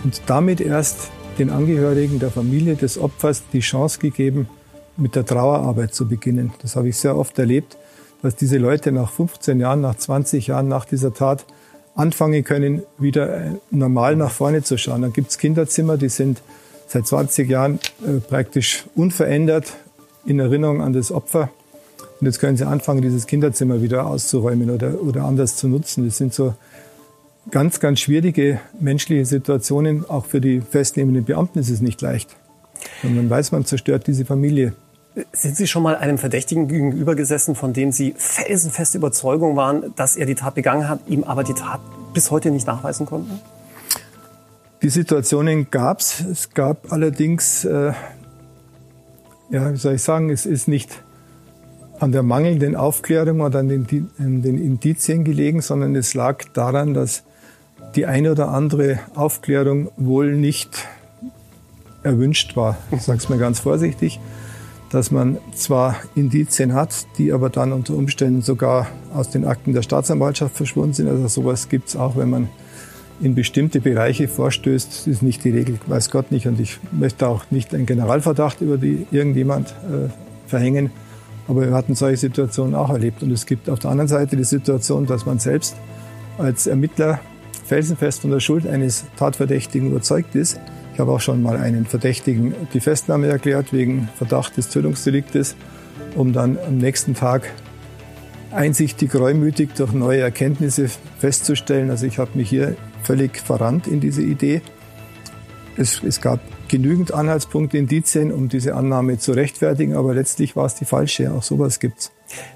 und 0.04 0.22
damit 0.26 0.60
erst 0.60 1.12
den 1.40 1.50
Angehörigen 1.50 2.20
der 2.20 2.32
Familie 2.32 2.76
des 2.76 2.98
Opfers 2.98 3.44
die 3.54 3.62
Chance 3.62 4.00
gegeben, 4.00 4.50
mit 4.98 5.16
der 5.16 5.26
Trauerarbeit 5.26 5.94
zu 5.94 6.08
beginnen. 6.08 6.52
Das 6.62 6.76
habe 6.76 6.90
ich 6.90 6.98
sehr 6.98 7.16
oft 7.16 7.40
erlebt, 7.40 7.78
dass 8.22 8.36
diese 8.36 8.58
Leute 8.58 8.92
nach 8.92 9.12
15 9.12 9.60
Jahren, 9.60 9.82
nach 9.82 9.96
20 9.96 10.48
Jahren 10.48 10.68
nach 10.68 10.86
dieser 10.86 11.14
Tat 11.14 11.46
anfangen 11.96 12.44
können, 12.44 12.84
wieder 12.98 13.36
äh, 13.36 13.52
normal 13.70 14.16
nach 14.16 14.32
vorne 14.32 14.64
zu 14.64 14.78
schauen. 14.78 15.02
Dann 15.02 15.14
gibt 15.14 15.32
es 15.32 15.38
Kinderzimmer, 15.38 15.98
die 15.98 16.10
sind 16.10 16.42
seit 16.88 17.08
20 17.08 17.50
Jahren 17.50 17.80
äh, 18.06 18.20
praktisch 18.20 18.86
unverändert 18.96 19.74
in 20.26 20.40
Erinnerung 20.40 20.82
an 20.82 20.94
das 20.94 21.12
Opfer. 21.12 21.50
Und 22.20 22.28
jetzt 22.28 22.40
können 22.40 22.56
sie 22.56 22.68
anfangen, 22.68 23.02
dieses 23.02 23.26
Kinderzimmer 23.26 23.82
wieder 23.82 24.06
auszuräumen 24.06 24.70
oder, 24.70 25.02
oder 25.02 25.26
anders 25.26 25.56
zu 25.56 25.68
nutzen. 25.68 26.06
Das 26.06 26.18
sind 26.18 26.34
so 26.34 26.54
ganz, 27.50 27.80
ganz 27.80 28.00
schwierige 28.00 28.60
menschliche 28.80 29.26
Situationen. 29.26 30.08
Auch 30.08 30.26
für 30.26 30.40
die 30.40 30.62
festnehmenden 30.62 31.26
Beamten 31.26 31.60
ist 31.60 31.72
es 31.72 31.82
nicht 31.82 32.02
leicht. 32.02 32.36
Und 33.04 33.16
man 33.16 33.30
weiß, 33.30 33.52
man 33.52 33.66
zerstört 33.66 34.06
diese 34.08 34.26
Familie. 34.26 34.74
Sind 35.34 35.58
Sie 35.58 35.68
schon 35.68 35.84
mal 35.84 35.96
einem 35.98 36.18
Verdächtigen 36.18 36.70
gegenüber 36.70 37.16
gesessen, 37.16 37.56
von 37.56 37.74
dem 37.74 37.92
Sie 37.92 38.14
felsenfeste 38.18 38.98
Überzeugung 38.98 39.58
waren, 39.58 39.94
dass 39.98 40.16
er 40.16 40.26
die 40.26 40.36
Tat 40.36 40.56
begangen 40.56 40.88
hat, 40.88 41.02
ihm 41.08 41.26
aber 41.26 41.44
die 41.44 41.54
Tat 41.54 41.82
bis 42.14 42.32
heute 42.32 42.50
nicht 42.50 42.66
nachweisen 42.66 43.06
konnten? 43.06 43.42
Die 44.82 44.90
Situationen 44.90 45.70
gab 45.70 46.00
es. 46.00 46.22
Es 46.22 46.50
gab 46.52 46.94
allerdings, 46.94 47.66
äh, 47.66 47.92
ja, 49.50 49.74
wie 49.74 49.78
soll 49.78 49.96
ich 49.96 50.02
sagen, 50.02 50.30
es 50.30 50.46
ist 50.46 50.70
nicht 50.70 51.04
an 52.00 52.14
der 52.14 52.24
mangelnden 52.24 52.78
Aufklärung 52.78 53.42
oder 53.42 53.60
an 53.60 53.68
den, 53.68 54.10
an 54.18 54.42
den 54.42 54.58
Indizien 54.58 55.26
gelegen, 55.26 55.62
sondern 55.62 55.94
es 55.96 56.14
lag 56.14 56.46
daran, 56.54 56.94
dass 56.94 57.24
die 57.96 58.06
eine 58.06 58.32
oder 58.32 58.48
andere 58.48 59.00
Aufklärung 59.14 59.92
wohl 59.98 60.36
nicht 60.36 60.88
erwünscht 62.02 62.56
war. 62.56 62.78
Ich 62.92 63.02
sage 63.02 63.20
es 63.20 63.28
mal 63.28 63.38
ganz 63.38 63.60
vorsichtig 63.60 64.22
dass 64.92 65.10
man 65.10 65.38
zwar 65.54 65.96
Indizien 66.16 66.74
hat, 66.74 67.06
die 67.18 67.32
aber 67.32 67.50
dann 67.50 67.72
unter 67.72 67.94
Umständen 67.96 68.42
sogar 68.42 68.88
aus 69.14 69.30
den 69.30 69.46
Akten 69.46 69.74
der 69.74 69.82
Staatsanwaltschaft 69.82 70.56
verschwunden 70.56 70.94
sind. 70.94 71.08
Also 71.08 71.28
sowas 71.28 71.70
gibt 71.70 71.90
es 71.90 71.96
auch, 71.96 72.18
wenn 72.18 72.30
man 72.30 72.50
in 73.22 73.34
bestimmte 73.34 73.80
Bereiche 73.80 74.28
vorstößt. 74.28 74.90
Das 74.90 75.08
ist 75.08 75.22
nicht 75.22 75.44
die 75.44 75.52
Regel, 75.52 75.80
weiß 75.88 76.12
Gott 76.12 76.32
nicht. 76.32 76.46
Und 76.46 76.60
ich 76.60 76.80
möchte 76.92 77.28
auch 77.28 77.46
nicht 77.52 77.74
einen 77.74 77.86
Generalverdacht 77.86 78.62
über 78.62 78.78
die 78.78 79.08
irgendjemand 79.12 79.70
äh, 79.70 80.10
verhängen. 80.48 80.92
Aber 81.48 81.62
wir 81.62 81.72
hatten 81.72 81.96
solche 81.96 82.18
Situationen 82.18 82.76
auch 82.76 82.90
erlebt. 82.90 83.24
Und 83.24 83.32
es 83.32 83.46
gibt 83.46 83.70
auf 83.70 83.80
der 83.80 83.92
anderen 83.92 84.10
Seite 84.10 84.36
die 84.36 84.44
Situation, 84.44 85.06
dass 85.06 85.26
man 85.26 85.40
selbst 85.40 85.76
als 86.38 86.68
Ermittler 86.68 87.20
felsenfest 87.66 88.22
von 88.22 88.32
der 88.32 88.42
Schuld 88.42 88.68
eines 88.68 89.06
Tatverdächtigen 89.16 89.90
überzeugt 89.90 90.36
ist 90.36 90.60
habe 91.02 91.12
auch 91.12 91.20
schon 91.20 91.42
mal 91.42 91.58
einen 91.58 91.86
Verdächtigen 91.86 92.56
die 92.74 92.80
Festnahme 92.80 93.28
erklärt 93.28 93.74
wegen 93.74 94.08
Verdacht 94.16 94.56
des 94.56 94.70
Tötungsdeliktes, 94.70 95.56
um 96.16 96.32
dann 96.32 96.58
am 96.66 96.78
nächsten 96.78 97.14
Tag 97.14 97.52
einsichtig, 98.52 99.14
reumütig 99.16 99.74
durch 99.76 99.92
neue 99.92 100.22
Erkenntnisse 100.22 100.90
festzustellen. 101.20 101.90
Also 101.90 102.06
ich 102.06 102.18
habe 102.18 102.32
mich 102.36 102.50
hier 102.50 102.76
völlig 103.04 103.38
verrannt 103.38 103.88
in 103.88 104.00
diese 104.00 104.22
Idee. 104.22 104.62
Es, 105.78 106.02
es 106.04 106.22
gab 106.22 106.40
genügend 106.68 107.14
Anhaltspunkte, 107.14 107.78
Indizien, 107.78 108.32
um 108.32 108.50
diese 108.50 108.76
Annahme 108.76 109.18
zu 109.18 109.32
rechtfertigen, 109.32 109.96
aber 109.96 110.14
letztlich 110.14 110.56
war 110.56 110.66
es 110.66 110.76
die 110.76 110.86
falsche. 110.86 111.32
Auch 111.32 111.44
sowas 111.44 111.80
gibt's. 111.80 112.12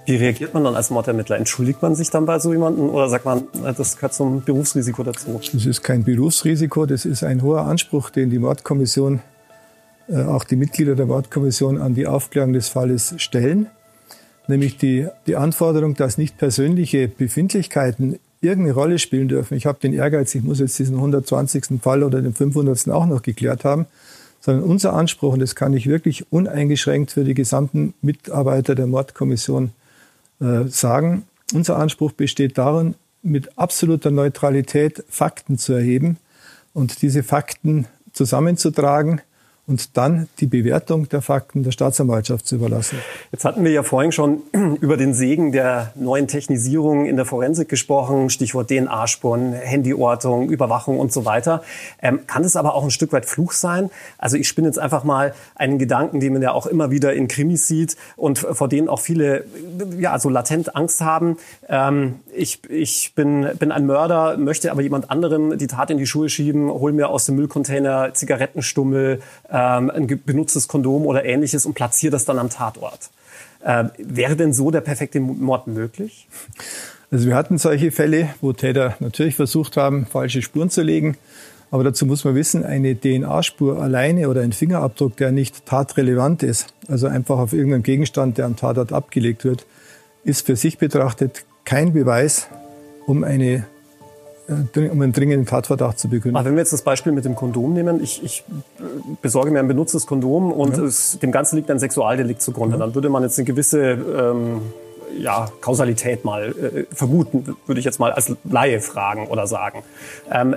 Wie 0.05 0.15
reagiert 0.15 0.53
man 0.53 0.63
dann 0.63 0.75
als 0.75 0.89
Mordermittler? 0.89 1.37
Entschuldigt 1.37 1.81
man 1.81 1.95
sich 1.95 2.09
dann 2.09 2.25
bei 2.25 2.39
so 2.39 2.51
jemandem 2.51 2.89
oder 2.89 3.09
sagt 3.09 3.25
man, 3.25 3.43
das 3.77 3.95
gehört 3.95 4.13
zum 4.13 4.43
Berufsrisiko 4.43 5.03
dazu? 5.03 5.39
Das 5.53 5.65
ist 5.65 5.83
kein 5.83 6.03
Berufsrisiko, 6.03 6.85
das 6.85 7.05
ist 7.05 7.23
ein 7.23 7.41
hoher 7.41 7.65
Anspruch, 7.65 8.09
den 8.09 8.29
die 8.29 8.39
Mordkommission, 8.39 9.21
äh, 10.07 10.23
auch 10.23 10.43
die 10.43 10.55
Mitglieder 10.55 10.95
der 10.95 11.05
Mordkommission 11.05 11.79
an 11.79 11.95
die 11.95 12.07
Aufklärung 12.07 12.53
des 12.53 12.67
Falles 12.67 13.15
stellen. 13.17 13.67
Nämlich 14.47 14.77
die, 14.77 15.07
die 15.25 15.35
Anforderung, 15.35 15.95
dass 15.95 16.17
nicht 16.19 16.37
persönliche 16.37 17.07
Befindlichkeiten 17.07 18.19
irgendeine 18.41 18.75
Rolle 18.75 18.99
spielen 18.99 19.27
dürfen. 19.27 19.55
Ich 19.55 19.65
habe 19.65 19.79
den 19.79 19.93
Ehrgeiz, 19.93 20.35
ich 20.35 20.43
muss 20.43 20.59
jetzt 20.59 20.77
diesen 20.77 20.97
120. 20.97 21.81
Fall 21.81 22.03
oder 22.03 22.21
den 22.21 22.33
500. 22.33 22.89
auch 22.89 23.07
noch 23.07 23.23
geklärt 23.23 23.65
haben, 23.65 23.87
sondern 24.45 24.63
unser 24.63 24.93
Anspruch, 24.93 25.33
und 25.33 25.39
das 25.39 25.55
kann 25.55 25.73
ich 25.73 25.87
wirklich 25.87 26.31
uneingeschränkt 26.31 27.09
für 27.09 27.23
die 27.23 27.33
gesamten 27.33 27.95
Mitarbeiter 28.03 28.75
der 28.75 28.85
Mordkommission 28.85 29.71
äh, 30.39 30.65
sagen, 30.67 31.23
unser 31.51 31.77
Anspruch 31.77 32.11
besteht 32.11 32.59
darin, 32.59 32.93
mit 33.23 33.57
absoluter 33.57 34.11
Neutralität 34.11 35.03
Fakten 35.09 35.57
zu 35.57 35.73
erheben 35.73 36.17
und 36.75 37.01
diese 37.01 37.23
Fakten 37.23 37.87
zusammenzutragen 38.13 39.19
und 39.67 39.97
dann 39.97 40.27
die 40.39 40.45
Bewertung 40.45 41.09
der 41.09 41.21
Fakten 41.21 41.63
der 41.63 41.71
Staatsanwaltschaft 41.71 42.45
zu 42.45 42.55
überlassen. 42.55 42.99
Jetzt 43.31 43.45
hatten 43.45 43.63
wir 43.63 43.71
ja 43.71 43.81
vorhin 43.81 44.11
schon 44.11 44.41
über 44.81 44.95
den 44.95 45.13
Segen 45.13 45.51
der 45.51 45.91
neuen 45.95 46.27
Technisierung 46.27 47.05
in 47.07 47.15
der 47.15 47.25
Forensik 47.25 47.67
gesprochen, 47.67 48.29
Stichwort 48.29 48.69
DNA-Spuren, 48.69 49.55
Handyortung, 49.55 50.49
Überwachung 50.49 50.99
und 50.99 51.11
so 51.11 51.25
weiter. 51.25 51.63
Ähm, 52.01 52.27
kann 52.27 52.43
es 52.43 52.55
aber 52.55 52.75
auch 52.75 52.83
ein 52.83 52.91
Stück 52.91 53.11
weit 53.11 53.25
Fluch 53.25 53.53
sein? 53.53 53.89
Also 54.19 54.37
ich 54.37 54.47
spinne 54.47 54.67
jetzt 54.67 54.77
einfach 54.77 55.03
mal 55.03 55.33
einen 55.55 55.79
Gedanken, 55.79 56.19
den 56.19 56.33
man 56.33 56.41
ja 56.43 56.51
auch 56.51 56.67
immer 56.67 56.91
wieder 56.91 57.13
in 57.13 57.27
Krimis 57.27 57.67
sieht 57.67 57.95
und 58.17 58.37
vor 58.37 58.67
denen 58.67 58.87
auch 58.87 58.99
viele 58.99 59.45
ja 59.97 60.19
so 60.19 60.29
latent 60.29 60.75
Angst 60.75 61.01
haben. 61.01 61.37
Ähm, 61.67 62.19
ich 62.35 62.59
ich 62.69 63.13
bin, 63.15 63.47
bin 63.57 63.71
ein 63.71 63.87
Mörder, 63.87 64.37
möchte 64.37 64.71
aber 64.71 64.81
jemand 64.81 65.09
anderem 65.09 65.57
die 65.57 65.67
Tat 65.67 65.89
in 65.89 65.97
die 65.97 66.05
Schuhe 66.05 66.29
schieben, 66.29 66.69
hol 66.69 66.91
mir 66.91 67.09
aus 67.09 67.25
dem 67.25 67.35
Müllcontainer 67.35 68.13
Zigarettenstummel, 68.13 69.21
ähm, 69.55 69.89
ein 69.89 70.07
benutztes 70.25 70.67
Kondom 70.67 71.05
oder 71.05 71.23
ähnliches 71.23 71.65
und 71.65 71.75
platziere 71.75 72.11
das 72.11 72.25
dann 72.25 72.39
am 72.39 72.49
Tatort. 72.49 73.09
Äh, 73.63 73.85
wäre 73.97 74.35
denn 74.35 74.51
so 74.51 74.69
der 74.69 74.81
perfekte 74.81 75.21
Mord 75.21 75.67
möglich? 75.67 76.27
Also 77.09 77.27
wir 77.27 77.35
hatten 77.35 77.57
solche 77.57 77.91
Fälle, 77.91 78.29
wo 78.41 78.51
Täter 78.51 78.97
natürlich 78.99 79.35
versucht 79.35 79.77
haben, 79.77 80.05
falsche 80.05 80.41
Spuren 80.41 80.69
zu 80.69 80.81
legen. 80.81 81.15
Aber 81.71 81.83
dazu 81.83 82.05
muss 82.05 82.25
man 82.25 82.35
wissen, 82.35 82.63
eine 82.63 82.99
DNA-Spur 82.99 83.81
alleine 83.81 84.29
oder 84.29 84.41
ein 84.41 84.51
Fingerabdruck, 84.51 85.17
der 85.17 85.31
nicht 85.31 85.65
tatrelevant 85.65 86.43
ist, 86.43 86.73
also 86.87 87.07
einfach 87.07 87.39
auf 87.39 87.53
irgendeinem 87.53 87.83
Gegenstand, 87.83 88.37
der 88.37 88.45
am 88.45 88.55
Tatort 88.55 88.91
abgelegt 88.91 89.45
wird, 89.45 89.65
ist 90.23 90.45
für 90.45 90.55
sich 90.55 90.77
betrachtet 90.77 91.45
kein 91.63 91.93
Beweis 91.93 92.47
um 93.07 93.23
eine 93.23 93.65
um 94.47 95.01
einen 95.01 95.11
dringenden 95.11 95.45
Tatverdacht 95.45 95.97
zu 95.97 96.07
begründen. 96.07 96.35
Aber 96.37 96.45
wenn 96.45 96.53
wir 96.53 96.59
jetzt 96.59 96.73
das 96.73 96.83
Beispiel 96.83 97.11
mit 97.11 97.25
dem 97.25 97.35
Kondom 97.35 97.73
nehmen, 97.73 98.03
ich, 98.03 98.23
ich 98.23 98.43
besorge 99.21 99.51
mir 99.51 99.59
ein 99.59 99.67
benutztes 99.67 100.05
Kondom 100.05 100.51
und 100.51 100.77
ja. 100.77 100.83
es, 100.83 101.17
dem 101.19 101.31
Ganzen 101.31 101.55
liegt 101.55 101.71
ein 101.71 101.79
Sexualdelikt 101.79 102.41
zugrunde, 102.41 102.77
ja. 102.77 102.85
dann 102.85 102.93
würde 102.93 103.09
man 103.09 103.23
jetzt 103.23 103.39
eine 103.39 103.45
gewisse 103.45 103.79
ähm, 103.79 104.61
ja, 105.17 105.47
Kausalität 105.61 106.25
mal 106.25 106.49
äh, 106.49 106.85
vermuten, 106.93 107.55
würde 107.65 107.79
ich 107.79 107.85
jetzt 107.85 107.99
mal 107.99 108.11
als 108.11 108.35
Laie 108.43 108.81
fragen 108.81 109.27
oder 109.27 109.47
sagen. 109.47 109.83
Ähm, 110.31 110.55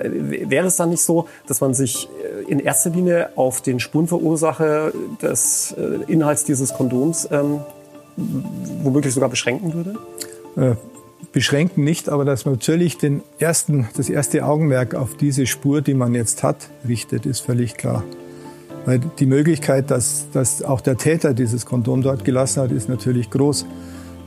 wäre 0.49 0.67
es 0.67 0.75
dann 0.75 0.89
nicht 0.89 1.01
so, 1.01 1.27
dass 1.47 1.61
man 1.61 1.73
sich 1.73 2.09
äh, 2.23 2.51
in 2.51 2.59
erster 2.59 2.89
Linie 2.89 3.29
auf 3.35 3.61
den 3.61 3.79
Spurenverursacher 3.79 4.91
des 5.21 5.75
äh, 5.77 6.11
Inhalts 6.11 6.43
dieses 6.43 6.73
Kondoms 6.73 7.27
ähm, 7.31 7.61
womöglich 8.83 9.13
sogar 9.13 9.29
beschränken 9.29 9.73
würde? 9.73 9.95
Äh, 10.57 10.75
beschränken 11.31 11.83
nicht, 11.83 12.09
aber 12.09 12.25
dass 12.25 12.45
man 12.45 12.55
natürlich 12.55 12.97
den 12.97 13.21
ersten, 13.37 13.87
das 13.95 14.09
erste 14.09 14.45
Augenmerk 14.45 14.95
auf 14.95 15.15
diese 15.15 15.45
Spur, 15.45 15.81
die 15.81 15.93
man 15.93 16.15
jetzt 16.15 16.43
hat, 16.43 16.69
richtet, 16.87 17.25
ist 17.25 17.41
völlig 17.41 17.75
klar. 17.75 18.03
Weil 18.85 18.99
die 19.19 19.25
Möglichkeit, 19.25 19.91
dass, 19.91 20.27
dass 20.31 20.63
auch 20.63 20.81
der 20.81 20.97
Täter 20.97 21.33
dieses 21.33 21.65
Kondom 21.65 22.01
dort 22.01 22.23
gelassen 22.23 22.63
hat, 22.63 22.71
ist 22.71 22.89
natürlich 22.89 23.29
groß. 23.29 23.65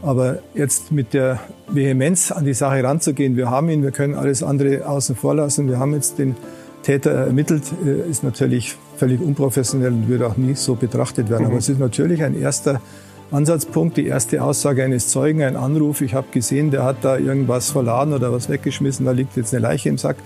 Aber 0.03 0.39
jetzt 0.55 0.93
mit 0.93 1.15
der 1.15 1.41
Vehemenz 1.69 2.33
an 2.33 2.45
die 2.45 2.55
Sache 2.55 2.83
ranzugehen, 2.83 3.37
wir 3.37 3.51
haben 3.51 3.69
ihn, 3.69 3.83
wir 3.83 3.93
können 3.93 4.15
alles 4.15 4.43
andere 4.43 4.87
außen 4.87 5.17
vor 5.17 5.35
lassen, 5.35 5.69
wir 5.69 5.79
haben 5.79 5.95
jetzt 5.95 6.19
den 6.19 6.37
Täter 6.83 7.13
ermittelt, 7.13 7.63
äh, 7.87 8.11
ist 8.11 8.25
natürlich 8.25 8.77
völlig 8.97 9.21
unprofessionell 9.21 9.93
und 9.93 10.09
wird 10.09 10.23
auch 10.23 10.37
nie 10.37 10.55
so 10.55 10.75
betrachtet 10.75 11.31
werden. 11.31 11.45
Mhm. 11.45 11.51
Aber 11.51 11.59
es 11.59 11.69
ist 11.69 11.79
natürlich 11.79 12.23
ein 12.25 12.39
erster 12.39 12.81
Ansatzpunkt, 13.33 13.97
die 13.97 14.07
erste 14.07 14.43
Aussage 14.43 14.85
eines 14.85 15.09
Zeugen, 15.09 15.43
ein 15.43 15.57
Anruf, 15.57 16.03
ich 16.03 16.13
habe 16.13 16.27
gesehen, 16.31 16.71
der 16.71 16.85
hat 16.85 16.99
da 17.03 17.17
irgendwas 17.17 17.71
verladen 17.71 18.13
oder 18.13 18.31
was 18.31 18.51
weggeschmissen, 18.51 19.07
da 19.07 19.13
liegt 19.13 19.37
jetzt 19.37 19.55
eine 19.55 19.63
Leiche 19.63 19.89
im 19.89 19.97
Sack, 19.97 20.17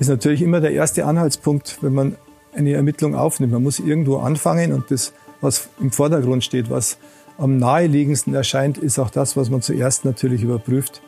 ist 0.00 0.08
natürlich 0.08 0.42
immer 0.42 0.60
der 0.60 0.72
erste 0.72 1.04
Anhaltspunkt, 1.06 1.78
wenn 1.82 1.94
man 1.94 2.16
eine 2.54 2.72
Ermittlung 2.72 3.14
aufnimmt. 3.14 3.52
Man 3.52 3.62
muss 3.62 3.78
irgendwo 3.78 4.18
anfangen 4.18 4.72
und 4.72 4.90
das, 4.90 5.12
was 5.40 5.68
im 5.80 5.92
Vordergrund 5.92 6.42
steht, 6.42 6.68
was 6.68 6.98
am 7.38 7.58
naheliegendsten 7.58 8.34
erscheint, 8.34 8.76
ist 8.76 8.98
auch 8.98 9.10
das, 9.10 9.36
was 9.36 9.48
man 9.48 9.62
zuerst 9.62 10.04
natürlich 10.04 10.42
überprüft. 10.42 11.00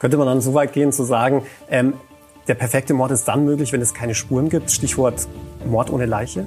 Könnte 0.00 0.16
man 0.16 0.26
dann 0.26 0.40
so 0.40 0.52
weit 0.54 0.72
gehen 0.72 0.92
zu 0.92 1.04
sagen, 1.04 1.42
ähm, 1.70 1.94
der 2.48 2.54
perfekte 2.54 2.92
Mord 2.92 3.12
ist 3.12 3.28
dann 3.28 3.44
möglich, 3.44 3.72
wenn 3.72 3.80
es 3.80 3.94
keine 3.94 4.14
Spuren 4.16 4.48
gibt? 4.48 4.70
Stichwort 4.72 5.28
Mord 5.64 5.90
ohne 5.90 6.06
Leiche? 6.06 6.46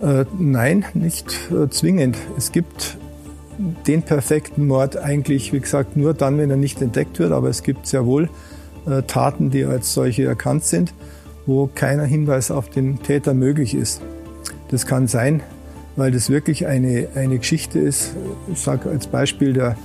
Äh, 0.00 0.24
nein, 0.38 0.84
nicht 0.94 1.50
äh, 1.50 1.68
zwingend. 1.68 2.16
Es 2.36 2.52
gibt 2.52 2.96
den 3.86 4.02
perfekten 4.02 4.66
Mord 4.66 4.96
eigentlich, 4.96 5.52
wie 5.52 5.60
gesagt, 5.60 5.96
nur 5.96 6.14
dann, 6.14 6.38
wenn 6.38 6.50
er 6.50 6.56
nicht 6.56 6.80
entdeckt 6.80 7.18
wird. 7.18 7.32
Aber 7.32 7.48
es 7.48 7.62
gibt 7.62 7.86
sehr 7.86 8.06
wohl 8.06 8.30
äh, 8.86 9.02
Taten, 9.02 9.50
die 9.50 9.64
als 9.64 9.92
solche 9.92 10.24
erkannt 10.24 10.64
sind, 10.64 10.94
wo 11.46 11.68
keiner 11.74 12.04
Hinweis 12.04 12.50
auf 12.50 12.70
den 12.70 13.02
Täter 13.02 13.34
möglich 13.34 13.74
ist. 13.74 14.00
Das 14.70 14.86
kann 14.86 15.06
sein, 15.06 15.42
weil 15.96 16.10
das 16.10 16.30
wirklich 16.30 16.66
eine, 16.66 17.08
eine 17.14 17.38
Geschichte 17.38 17.78
ist. 17.78 18.14
Ich 18.52 18.60
sage 18.60 18.88
als 18.88 19.06
Beispiel 19.06 19.52
der 19.52 19.76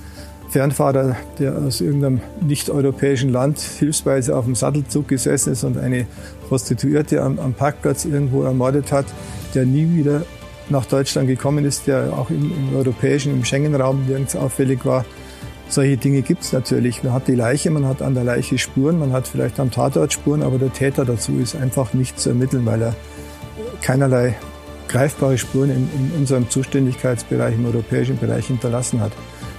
Fernfahrer, 0.48 1.16
der 1.38 1.58
aus 1.58 1.80
irgendeinem 1.80 2.20
nicht-europäischen 2.40 3.30
Land 3.30 3.58
hilfsweise 3.58 4.36
auf 4.36 4.44
dem 4.44 4.54
Sattelzug 4.54 5.08
gesessen 5.08 5.52
ist 5.52 5.64
und 5.64 5.78
eine 5.78 6.06
Prostituierte 6.48 7.22
am, 7.22 7.38
am 7.38 7.54
Parkplatz 7.54 8.04
irgendwo 8.04 8.42
ermordet 8.42 8.92
hat 8.92 9.06
der 9.56 9.64
nie 9.64 9.96
wieder 9.96 10.22
nach 10.68 10.84
Deutschland 10.84 11.28
gekommen 11.28 11.64
ist, 11.64 11.86
der 11.86 12.12
auch 12.12 12.30
im, 12.30 12.52
im 12.52 12.76
europäischen, 12.76 13.32
im 13.32 13.44
Schengen-Raum 13.44 14.04
nirgends 14.06 14.36
auffällig 14.36 14.84
war. 14.84 15.04
Solche 15.68 15.96
Dinge 15.96 16.22
gibt 16.22 16.42
es 16.42 16.52
natürlich. 16.52 17.02
Man 17.02 17.12
hat 17.12 17.26
die 17.26 17.34
Leiche, 17.34 17.70
man 17.70 17.86
hat 17.86 18.02
an 18.02 18.14
der 18.14 18.22
Leiche 18.22 18.58
Spuren, 18.58 18.98
man 18.98 19.12
hat 19.12 19.26
vielleicht 19.26 19.58
am 19.58 19.70
Tatort 19.70 20.12
Spuren, 20.12 20.42
aber 20.42 20.58
der 20.58 20.72
Täter 20.72 21.04
dazu 21.04 21.38
ist 21.38 21.56
einfach 21.56 21.94
nicht 21.94 22.20
zu 22.20 22.28
ermitteln, 22.30 22.66
weil 22.66 22.82
er 22.82 22.94
keinerlei 23.80 24.36
greifbare 24.88 25.38
Spuren 25.38 25.70
in, 25.70 25.88
in 25.94 26.12
unserem 26.18 26.48
Zuständigkeitsbereich, 26.50 27.54
im 27.54 27.66
europäischen 27.66 28.18
Bereich 28.18 28.46
hinterlassen 28.46 29.00
hat. 29.00 29.12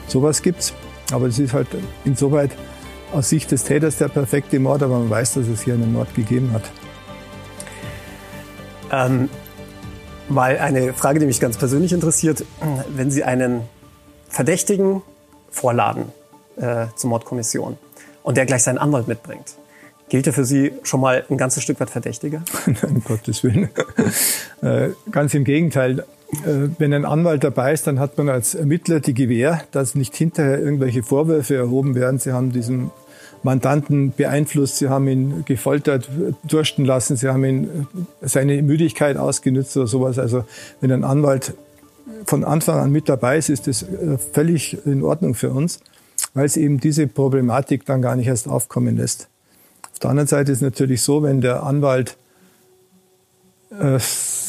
Sowas 0.07 0.41
gibt's, 0.41 0.73
aber 1.11 1.27
es 1.27 1.39
ist 1.39 1.53
halt 1.53 1.67
insoweit 2.05 2.51
aus 3.13 3.29
Sicht 3.29 3.51
des 3.51 3.63
Täters 3.63 3.97
der 3.97 4.07
perfekte 4.09 4.59
Mord, 4.59 4.83
aber 4.83 4.99
man 4.99 5.09
weiß, 5.09 5.35
dass 5.35 5.47
es 5.47 5.61
hier 5.61 5.75
einen 5.75 5.93
Mord 5.93 6.13
gegeben 6.15 6.51
hat. 6.53 6.63
Ähm, 8.91 9.29
Mal 10.29 10.57
eine 10.57 10.93
Frage, 10.93 11.19
die 11.19 11.25
mich 11.25 11.39
ganz 11.39 11.57
persönlich 11.57 11.93
interessiert. 11.93 12.43
Wenn 12.89 13.09
Sie 13.09 13.23
einen 13.23 13.61
Verdächtigen 14.27 15.01
vorladen 15.49 16.11
äh, 16.57 16.87
zur 16.97 17.11
Mordkommission 17.11 17.77
und 18.23 18.35
der 18.35 18.45
gleich 18.45 18.63
seinen 18.63 18.77
Anwalt 18.77 19.07
mitbringt, 19.07 19.55
gilt 20.09 20.27
er 20.27 20.33
für 20.33 20.43
Sie 20.43 20.73
schon 20.83 20.99
mal 20.99 21.23
ein 21.29 21.37
ganzes 21.37 21.63
Stück 21.63 21.79
weit 21.79 21.89
verdächtiger? 21.89 22.43
Nein, 22.65 22.77
um 22.83 23.03
Gottes 23.05 23.41
Willen. 23.45 23.69
äh, 24.61 24.89
ganz 25.11 25.33
im 25.33 25.45
Gegenteil. 25.45 26.03
Äh, 26.31 26.69
wenn 26.77 26.93
ein 26.93 27.05
Anwalt 27.05 27.43
dabei 27.43 27.73
ist, 27.73 27.87
dann 27.87 27.99
hat 27.99 28.17
man 28.17 28.29
als 28.29 28.55
Ermittler 28.55 28.99
die 28.99 29.13
Gewähr, 29.13 29.61
dass 29.71 29.95
nicht 29.95 30.15
hinterher 30.15 30.59
irgendwelche 30.59 31.03
Vorwürfe 31.03 31.55
erhoben 31.55 31.95
werden. 31.95 32.19
Sie 32.19 32.33
haben 32.33 32.51
diesem 32.51 32.91
Mandanten 33.43 34.13
beeinflusst, 34.15 34.77
sie 34.77 34.89
haben 34.89 35.07
ihn 35.07 35.45
gefoltert, 35.45 36.09
dursten 36.43 36.85
lassen, 36.85 37.15
sie 37.17 37.29
haben 37.29 37.45
ihn 37.45 37.87
seine 38.21 38.61
Müdigkeit 38.61 39.15
ausgenutzt 39.15 39.77
oder 39.77 39.87
sowas. 39.87 40.19
Also 40.19 40.43
wenn 40.81 40.91
ein 40.91 41.03
Anwalt 41.03 41.53
von 42.25 42.43
Anfang 42.43 42.79
an 42.79 42.91
mit 42.91 43.09
dabei 43.09 43.37
ist, 43.37 43.49
ist 43.49 43.67
das 43.67 43.83
äh, 43.83 44.17
völlig 44.17 44.85
in 44.85 45.03
Ordnung 45.03 45.33
für 45.33 45.51
uns, 45.51 45.79
weil 46.33 46.45
es 46.45 46.57
eben 46.57 46.79
diese 46.79 47.07
Problematik 47.07 47.85
dann 47.85 48.01
gar 48.01 48.15
nicht 48.15 48.27
erst 48.27 48.47
aufkommen 48.47 48.97
lässt. 48.97 49.29
Auf 49.93 49.99
der 49.99 50.09
anderen 50.09 50.27
Seite 50.27 50.51
ist 50.51 50.59
es 50.59 50.61
natürlich 50.61 51.01
so, 51.01 51.23
wenn 51.23 51.41
der 51.41 51.63
Anwalt, 51.63 52.17
äh, 53.71 53.99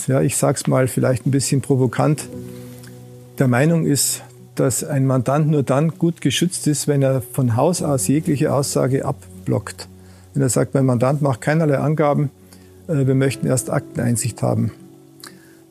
ja, 0.06 0.20
ich 0.22 0.36
sag's 0.36 0.66
mal 0.66 0.88
vielleicht 0.88 1.26
ein 1.26 1.30
bisschen 1.30 1.60
provokant, 1.60 2.28
der 3.38 3.48
Meinung 3.48 3.86
ist, 3.86 4.22
dass 4.54 4.82
ein 4.82 5.06
Mandant 5.06 5.48
nur 5.48 5.62
dann 5.62 5.90
gut 5.90 6.20
geschützt 6.20 6.66
ist, 6.66 6.88
wenn 6.88 7.02
er 7.02 7.22
von 7.22 7.56
Haus 7.56 7.82
aus 7.82 8.08
jegliche 8.08 8.52
Aussage 8.52 9.04
abblockt. 9.04 9.88
Wenn 10.34 10.42
er 10.42 10.48
sagt, 10.48 10.74
mein 10.74 10.86
Mandant 10.86 11.22
macht 11.22 11.40
keinerlei 11.40 11.78
Angaben, 11.78 12.30
äh, 12.88 13.06
wir 13.06 13.14
möchten 13.14 13.46
erst 13.46 13.70
Akteneinsicht 13.70 14.42
haben. 14.42 14.72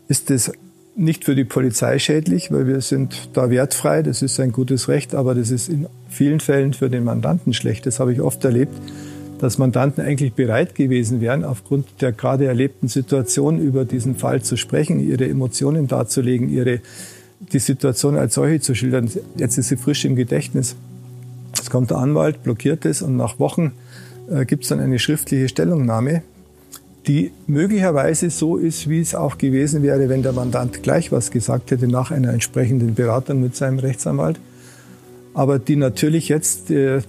Ist 0.08 0.30
das 0.30 0.52
nicht 0.96 1.26
für 1.26 1.36
die 1.36 1.44
Polizei 1.44 2.00
schädlich, 2.00 2.52
weil 2.52 2.66
wir 2.66 2.82
sind 2.82 3.30
da 3.34 3.50
wertfrei, 3.50 4.02
das 4.02 4.22
ist 4.22 4.40
ein 4.40 4.52
gutes 4.52 4.88
Recht, 4.88 5.14
aber 5.14 5.36
das 5.36 5.52
ist 5.52 5.70
in 5.70 5.88
vielen 6.10 6.40
Fällen 6.40 6.74
für 6.74 6.90
den 6.90 7.04
Mandanten 7.04 7.54
schlecht. 7.54 7.86
Das 7.86 8.00
habe 8.00 8.14
ich 8.14 8.22
oft 8.22 8.44
erlebt, 8.44 8.74
dass 9.40 9.58
Mandanten 9.58 10.04
eigentlich 10.04 10.34
bereit 10.34 10.76
gewesen 10.76 11.22
wären, 11.22 11.44
aufgrund 11.44 12.02
der 12.02 12.12
gerade 12.12 12.46
erlebten 12.46 12.88
Situation 12.88 13.60
über 13.60 13.86
diesen 13.86 14.16
Fall 14.16 14.42
zu 14.42 14.58
sprechen, 14.58 15.00
ihre 15.00 15.28
Emotionen 15.28 15.88
darzulegen, 15.88 16.50
ihre 16.50 16.80
die 17.40 17.60
Situation 17.60 18.18
als 18.18 18.34
solche 18.34 18.60
zu 18.60 18.74
schildern. 18.74 19.10
Jetzt 19.36 19.58
ist 19.58 19.68
sie 19.68 19.78
frisch 19.78 20.06
im 20.06 20.16
Gedächtnis. 20.16 20.76
Es 21.54 21.70
kommt 21.70 21.92
der 21.92 21.98
Anwalt, 21.98 22.44
blockiert 22.44 22.86
es 22.86 23.02
und 23.02 23.16
nach 23.16 23.40
Wochen 23.40 23.74
äh, 24.30 24.46
gibt 24.46 24.64
es 24.64 24.70
dann 24.70 24.80
eine 24.80 25.00
schriftliche 25.00 25.48
Stellungnahme, 25.48 26.24
die 27.08 27.32
möglicherweise 27.46 28.30
so 28.30 28.58
ist, 28.58 28.90
wie 28.90 29.00
es 29.00 29.16
auch 29.16 29.38
gewesen 29.38 29.84
wäre, 29.84 30.10
wenn 30.10 30.24
der 30.24 30.34
Mandant 30.34 30.84
gleich 30.84 31.12
was 31.12 31.32
gesagt 31.32 31.72
hätte 31.72 31.88
nach 31.88 32.12
einer 32.12 32.34
entsprechenden 32.34 32.96
Beratung 32.96 33.42
mit 33.42 33.56
seinem 33.56 33.80
Rechtsanwalt. 33.80 34.40
Aber 35.34 35.60
die 35.60 35.76
natürlich 35.76 36.30
jetzt 36.30 36.72
äh, 36.72 37.02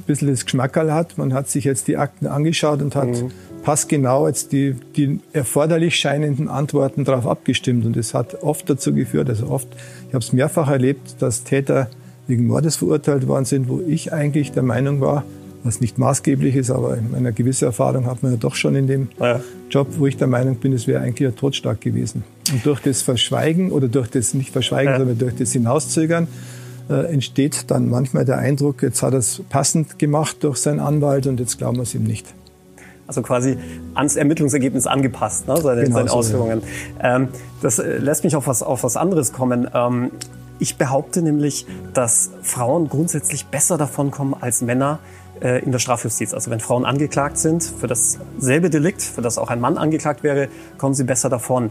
bisschen 0.00 0.28
das 0.28 0.44
Geschmackerl 0.44 0.92
hat. 0.92 1.18
Man 1.18 1.32
hat 1.34 1.48
sich 1.48 1.64
jetzt 1.64 1.88
die 1.88 1.96
Akten 1.96 2.26
angeschaut 2.26 2.82
und 2.82 2.94
hat 2.94 3.08
mhm 3.08 3.30
passgenau 3.62 4.26
jetzt 4.26 4.52
die, 4.52 4.74
die 4.96 5.20
erforderlich 5.32 5.96
scheinenden 5.96 6.48
Antworten 6.48 7.04
darauf 7.04 7.26
abgestimmt. 7.26 7.84
Und 7.84 7.96
es 7.96 8.14
hat 8.14 8.42
oft 8.42 8.68
dazu 8.68 8.94
geführt, 8.94 9.28
also 9.28 9.48
oft, 9.48 9.68
ich 10.08 10.14
habe 10.14 10.24
es 10.24 10.32
mehrfach 10.32 10.68
erlebt, 10.68 11.16
dass 11.20 11.44
Täter 11.44 11.88
wegen 12.26 12.46
Mordes 12.46 12.76
verurteilt 12.76 13.26
worden 13.26 13.44
sind, 13.44 13.68
wo 13.68 13.80
ich 13.86 14.12
eigentlich 14.12 14.52
der 14.52 14.62
Meinung 14.62 15.00
war, 15.00 15.24
was 15.62 15.80
nicht 15.80 15.98
maßgeblich 15.98 16.56
ist, 16.56 16.70
aber 16.70 16.96
eine 17.14 17.32
gewisse 17.32 17.66
Erfahrung 17.66 18.06
hat 18.06 18.22
man 18.22 18.32
ja 18.32 18.38
doch 18.38 18.54
schon 18.54 18.74
in 18.76 18.86
dem 18.86 19.08
ja. 19.18 19.40
Job, 19.70 19.88
wo 19.98 20.06
ich 20.06 20.16
der 20.16 20.26
Meinung 20.26 20.56
bin, 20.56 20.72
es 20.72 20.86
wäre 20.86 21.02
eigentlich 21.02 21.28
ein 21.28 21.36
Totschlag 21.36 21.80
gewesen. 21.80 22.24
Und 22.50 22.64
durch 22.64 22.80
das 22.80 23.02
Verschweigen 23.02 23.70
oder 23.70 23.88
durch 23.88 24.08
das 24.08 24.32
nicht 24.32 24.50
Verschweigen, 24.50 24.92
ja. 24.92 24.98
sondern 24.98 25.18
durch 25.18 25.34
das 25.34 25.52
Hinauszögern 25.52 26.28
äh, 26.90 27.12
entsteht 27.12 27.70
dann 27.70 27.88
manchmal 27.88 28.24
der 28.24 28.38
Eindruck, 28.38 28.82
jetzt 28.82 29.02
hat 29.02 29.12
er 29.12 29.20
es 29.20 29.42
passend 29.48 29.98
gemacht 29.98 30.38
durch 30.40 30.58
seinen 30.58 30.80
Anwalt 30.80 31.26
und 31.26 31.38
jetzt 31.38 31.56
glauben 31.58 31.76
wir 31.76 31.84
es 31.84 31.94
ihm 31.94 32.02
nicht. 32.02 32.26
Also 33.06 33.22
quasi 33.22 33.56
ans 33.94 34.16
Ermittlungsergebnis 34.16 34.86
angepasst, 34.86 35.48
ne, 35.48 35.56
seine, 35.56 35.82
genau 35.82 35.96
seine 35.96 36.12
Ausführungen. 36.12 36.62
Ja. 37.02 37.16
Ähm, 37.16 37.28
das 37.62 37.78
äh, 37.78 37.98
lässt 37.98 38.24
mich 38.24 38.36
auf 38.36 38.46
was, 38.46 38.62
auf 38.62 38.84
was 38.84 38.96
anderes 38.96 39.32
kommen. 39.32 39.68
Ähm, 39.72 40.10
ich 40.58 40.76
behaupte 40.76 41.22
nämlich, 41.22 41.66
dass 41.94 42.30
Frauen 42.42 42.88
grundsätzlich 42.88 43.46
besser 43.46 43.78
davon 43.78 44.10
kommen 44.10 44.34
als 44.38 44.60
Männer 44.60 44.98
äh, 45.40 45.64
in 45.64 45.72
der 45.72 45.78
Strafjustiz. 45.78 46.34
Also 46.34 46.50
wenn 46.50 46.60
Frauen 46.60 46.84
angeklagt 46.84 47.38
sind 47.38 47.64
für 47.64 47.86
dasselbe 47.86 48.68
Delikt, 48.68 49.02
für 49.02 49.22
das 49.22 49.38
auch 49.38 49.48
ein 49.48 49.60
Mann 49.60 49.78
angeklagt 49.78 50.22
wäre, 50.22 50.48
kommen 50.76 50.94
sie 50.94 51.04
besser 51.04 51.28
davon. 51.28 51.70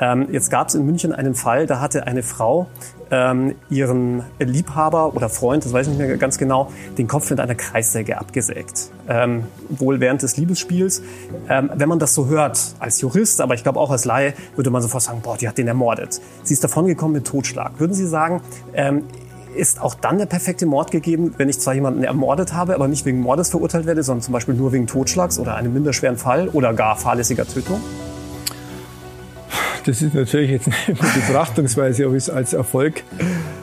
Ähm, 0.00 0.28
jetzt 0.32 0.50
gab 0.50 0.68
es 0.68 0.74
in 0.74 0.86
München 0.86 1.12
einen 1.12 1.34
Fall, 1.34 1.66
da 1.66 1.80
hatte 1.80 2.06
eine 2.06 2.22
Frau 2.22 2.66
ähm, 3.10 3.54
ihren 3.68 4.24
Liebhaber 4.38 5.14
oder 5.14 5.28
Freund, 5.28 5.64
das 5.64 5.72
weiß 5.72 5.86
ich 5.86 5.96
nicht 5.96 6.06
mehr 6.06 6.16
ganz 6.16 6.38
genau, 6.38 6.70
den 6.98 7.08
Kopf 7.08 7.30
mit 7.30 7.40
einer 7.40 7.54
Kreissäge 7.54 8.18
abgesägt. 8.18 8.90
Ähm, 9.08 9.44
wohl 9.68 10.00
während 10.00 10.22
des 10.22 10.36
Liebesspiels. 10.36 11.02
Ähm, 11.48 11.70
wenn 11.74 11.88
man 11.88 11.98
das 11.98 12.14
so 12.14 12.26
hört, 12.26 12.74
als 12.78 13.00
Jurist, 13.00 13.40
aber 13.40 13.54
ich 13.54 13.62
glaube 13.62 13.80
auch 13.80 13.90
als 13.90 14.04
Laie, 14.04 14.34
würde 14.54 14.70
man 14.70 14.82
sofort 14.82 15.02
sagen, 15.02 15.20
boah, 15.22 15.36
die 15.36 15.48
hat 15.48 15.58
den 15.58 15.68
ermordet. 15.68 16.20
Sie 16.42 16.54
ist 16.54 16.62
davongekommen 16.62 17.14
mit 17.14 17.26
Totschlag. 17.26 17.78
Würden 17.78 17.94
Sie 17.94 18.06
sagen, 18.06 18.42
ähm, 18.74 19.04
ist 19.56 19.80
auch 19.80 19.94
dann 19.94 20.18
der 20.18 20.26
perfekte 20.26 20.64
Mord 20.64 20.90
gegeben, 20.92 21.34
wenn 21.36 21.48
ich 21.48 21.58
zwar 21.58 21.74
jemanden 21.74 22.04
ermordet 22.04 22.52
habe, 22.52 22.74
aber 22.74 22.86
nicht 22.86 23.04
wegen 23.04 23.20
Mordes 23.20 23.50
verurteilt 23.50 23.86
werde, 23.86 24.02
sondern 24.02 24.22
zum 24.22 24.32
Beispiel 24.32 24.54
nur 24.54 24.72
wegen 24.72 24.86
Totschlags 24.86 25.38
oder 25.38 25.56
einem 25.56 25.72
minderschweren 25.72 26.16
Fall 26.16 26.48
oder 26.48 26.72
gar 26.72 26.96
fahrlässiger 26.96 27.46
Tötung? 27.46 27.80
Das 29.84 30.02
ist 30.02 30.14
natürlich 30.14 30.50
jetzt 30.50 30.68
eine 30.86 30.96
Betrachtungsweise, 30.96 32.06
ob 32.06 32.12
ich 32.12 32.18
es 32.18 32.30
als 32.30 32.52
Erfolg 32.52 33.02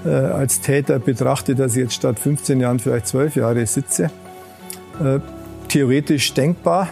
äh, 0.06 0.10
als 0.10 0.62
Täter 0.62 1.00
betrachte, 1.00 1.56
dass 1.56 1.76
ich 1.76 1.84
jetzt 1.84 1.94
statt 1.94 2.20
15 2.20 2.60
Jahren 2.60 2.80
vielleicht 2.80 3.08
12 3.08 3.36
Jahre 3.36 3.66
sitze. 3.66 4.10
Äh, 5.04 5.20
theoretisch 5.68 6.34
denkbar. 6.34 6.90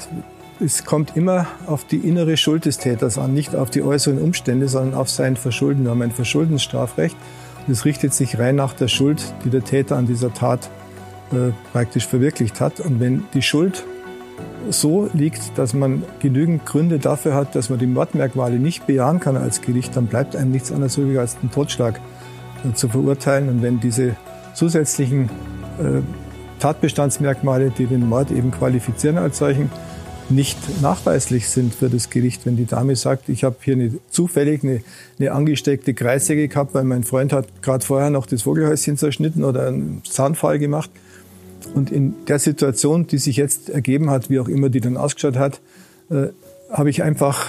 Es 0.60 0.86
kommt 0.86 1.18
immer 1.18 1.48
auf 1.66 1.86
die 1.86 1.98
innere 1.98 2.38
Schuld 2.38 2.66
des 2.66 2.78
Täters 2.78 3.18
an, 3.18 3.34
nicht 3.34 3.56
auf 3.56 3.70
die 3.70 3.82
äußeren 3.82 4.20
Umstände, 4.20 4.68
sondern 4.68 4.94
auf 4.94 5.10
sein 5.10 5.36
Verschulden. 5.36 5.84
Wir 5.84 5.92
haben 5.92 6.02
ein 6.02 6.12
Verschuldensstrafrecht. 6.12 7.16
Das 7.68 7.84
richtet 7.84 8.14
sich 8.14 8.38
rein 8.38 8.56
nach 8.56 8.74
der 8.74 8.88
Schuld, 8.88 9.34
die 9.44 9.50
der 9.50 9.64
Täter 9.64 9.98
an 9.98 10.06
dieser 10.06 10.34
Tat 10.34 10.70
äh, 11.32 11.52
praktisch 11.74 12.06
verwirklicht 12.06 12.62
hat. 12.62 12.80
Und 12.80 13.00
wenn 13.00 13.26
die 13.34 13.42
Schuld 13.42 13.86
so 14.70 15.10
liegt, 15.14 15.58
dass 15.58 15.74
man 15.74 16.04
genügend 16.20 16.66
Gründe 16.66 17.00
dafür 17.00 17.34
hat, 17.34 17.56
dass 17.56 17.70
man 17.70 17.80
die 17.80 17.88
Mordmerkmale 17.88 18.60
nicht 18.60 18.88
bejahen 18.88 19.20
kann 19.20 19.38
als 19.38 19.62
Gericht, 19.62 19.96
dann 19.96 20.08
bleibt 20.08 20.36
einem 20.36 20.52
nichts 20.52 20.72
anderes 20.72 20.98
übrig, 20.98 21.20
als 21.20 21.38
den 21.40 21.52
Totschlag 21.52 22.00
äh, 22.64 22.74
zu 22.74 22.90
verurteilen. 22.90 23.50
Und 23.50 23.62
wenn 23.62 23.80
diese 23.80 24.16
zusätzlichen 24.54 25.30
äh, 25.80 26.02
Tatbestandsmerkmale, 26.60 27.72
die 27.72 27.86
den 27.86 28.08
Mord 28.08 28.32
eben 28.32 28.52
qualifizieren 28.52 29.18
als 29.18 29.38
solchen, 29.38 29.70
nicht 30.30 30.82
nachweislich 30.82 31.48
sind 31.48 31.76
für 31.76 31.90
das 31.90 32.10
Gericht. 32.10 32.46
Wenn 32.46 32.58
die 32.58 32.66
Dame 32.66 32.96
sagt, 32.96 33.30
ich 33.30 33.44
habe 33.44 33.58
hier 33.62 33.76
eine, 33.76 33.92
zufällig 34.10 34.64
eine, 34.64 34.82
eine 35.20 35.32
angesteckte 35.32 35.94
Kreissäge 35.94 36.48
gehabt, 36.48 36.74
weil 36.74 36.84
mein 36.84 37.04
Freund 37.04 37.32
hat 37.32 37.62
gerade 37.62 37.86
vorher 37.86 38.10
noch 38.10 38.26
das 38.26 38.44
Vogelhäuschen 38.44 38.98
zerschnitten 38.98 39.44
oder 39.44 39.68
einen 39.68 40.02
Zahnfall 40.04 40.58
gemacht, 40.58 40.90
und 41.74 41.92
in 41.92 42.14
der 42.28 42.40
Situation, 42.40 43.08
die 43.08 43.18
sich 43.18 43.38
jetzt 43.38 43.70
ergeben 43.70 44.10
hat, 44.10 44.30
wie 44.30 44.40
auch 44.40 44.48
immer 44.48 44.70
die 44.70 44.82
dann 44.82 44.98
ausgeschaut 44.98 45.38
hat, 45.38 45.62
äh, 46.10 46.28
habe 46.72 46.90
ich 46.90 47.04
einfach 47.04 47.46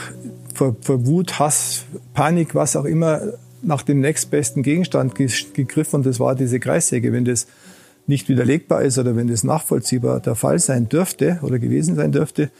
vor, 0.54 0.76
vor, 0.80 1.06
Wut, 1.06 1.38
Hass, 1.38 1.84
Panik, 2.14 2.54
was 2.54 2.76
auch 2.76 2.84
immer, 2.84 3.20
nach 3.62 3.82
dem 3.82 4.00
nächstbesten 4.00 4.62
Gegenstand 4.62 5.14
gegriffen. 5.14 5.96
Und 5.96 6.06
das 6.06 6.20
war 6.20 6.34
diese 6.34 6.60
Kreissäge. 6.60 7.12
Wenn 7.12 7.24
das 7.24 7.46
nicht 8.06 8.28
widerlegbar 8.28 8.82
ist 8.82 8.98
oder 8.98 9.16
wenn 9.16 9.26
das 9.26 9.42
nachvollziehbar 9.44 10.20
der 10.20 10.34
Fall 10.34 10.58
sein 10.58 10.88
dürfte 10.88 11.40
oder 11.42 11.58
gewesen 11.58 11.96
sein 11.96 12.12
dürfte, 12.12 12.50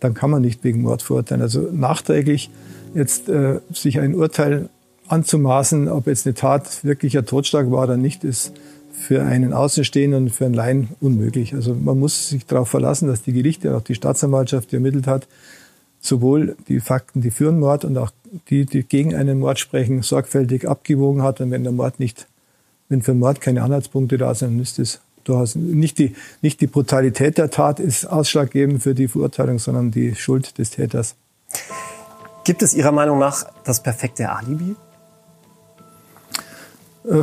dann 0.00 0.14
kann 0.14 0.30
man 0.30 0.42
nicht 0.42 0.64
wegen 0.64 0.82
Mord 0.82 1.02
verurteilen. 1.02 1.42
Also 1.42 1.68
nachträglich 1.72 2.50
jetzt 2.94 3.28
äh, 3.28 3.60
sich 3.72 4.00
ein 4.00 4.14
Urteil 4.14 4.68
anzumaßen, 5.08 5.88
ob 5.88 6.06
jetzt 6.06 6.26
eine 6.26 6.34
Tat 6.34 6.84
wirklicher 6.84 7.24
Totschlag 7.24 7.70
war 7.70 7.84
oder 7.84 7.96
nicht, 7.96 8.24
ist 8.24 8.52
für 8.98 9.22
einen 9.22 9.52
Außenstehenden 9.52 10.24
und 10.24 10.30
für 10.30 10.46
einen 10.46 10.54
Laien 10.54 10.88
unmöglich. 11.00 11.54
Also 11.54 11.74
man 11.74 11.98
muss 11.98 12.30
sich 12.30 12.46
darauf 12.46 12.68
verlassen, 12.68 13.08
dass 13.08 13.22
die 13.22 13.32
Gerichte, 13.32 13.76
auch 13.76 13.82
die 13.82 13.94
Staatsanwaltschaft, 13.94 14.72
die 14.72 14.76
ermittelt 14.76 15.06
hat, 15.06 15.28
sowohl 16.00 16.56
die 16.68 16.80
Fakten, 16.80 17.20
die 17.20 17.30
für 17.30 17.48
einen 17.48 17.60
Mord 17.60 17.84
und 17.84 17.96
auch 17.98 18.10
die, 18.48 18.64
die 18.64 18.82
gegen 18.82 19.14
einen 19.14 19.38
Mord 19.38 19.58
sprechen, 19.58 20.02
sorgfältig 20.02 20.68
abgewogen 20.68 21.22
hat. 21.22 21.40
Und 21.40 21.50
wenn 21.50 21.62
der 21.62 21.72
Mord 21.72 22.00
nicht, 22.00 22.26
wenn 22.88 23.02
für 23.02 23.12
den 23.12 23.20
Mord 23.20 23.40
keine 23.40 23.62
Anhaltspunkte 23.62 24.18
da 24.18 24.34
sind, 24.34 24.54
dann 24.54 24.60
ist 24.60 24.78
es 24.78 25.00
durchaus 25.24 25.56
nicht 25.56 25.98
die, 25.98 26.14
nicht 26.40 26.60
die 26.60 26.66
Brutalität 26.66 27.38
der 27.38 27.50
Tat 27.50 27.80
ist 27.80 28.06
ausschlaggebend 28.06 28.82
für 28.82 28.94
die 28.94 29.08
Verurteilung, 29.08 29.58
sondern 29.58 29.90
die 29.90 30.14
Schuld 30.14 30.58
des 30.58 30.70
Täters. 30.70 31.16
Gibt 32.44 32.62
es 32.62 32.74
Ihrer 32.74 32.92
Meinung 32.92 33.18
nach 33.18 33.46
das 33.64 33.82
perfekte 33.82 34.30
Alibi? 34.30 34.76
Äh, 37.04 37.22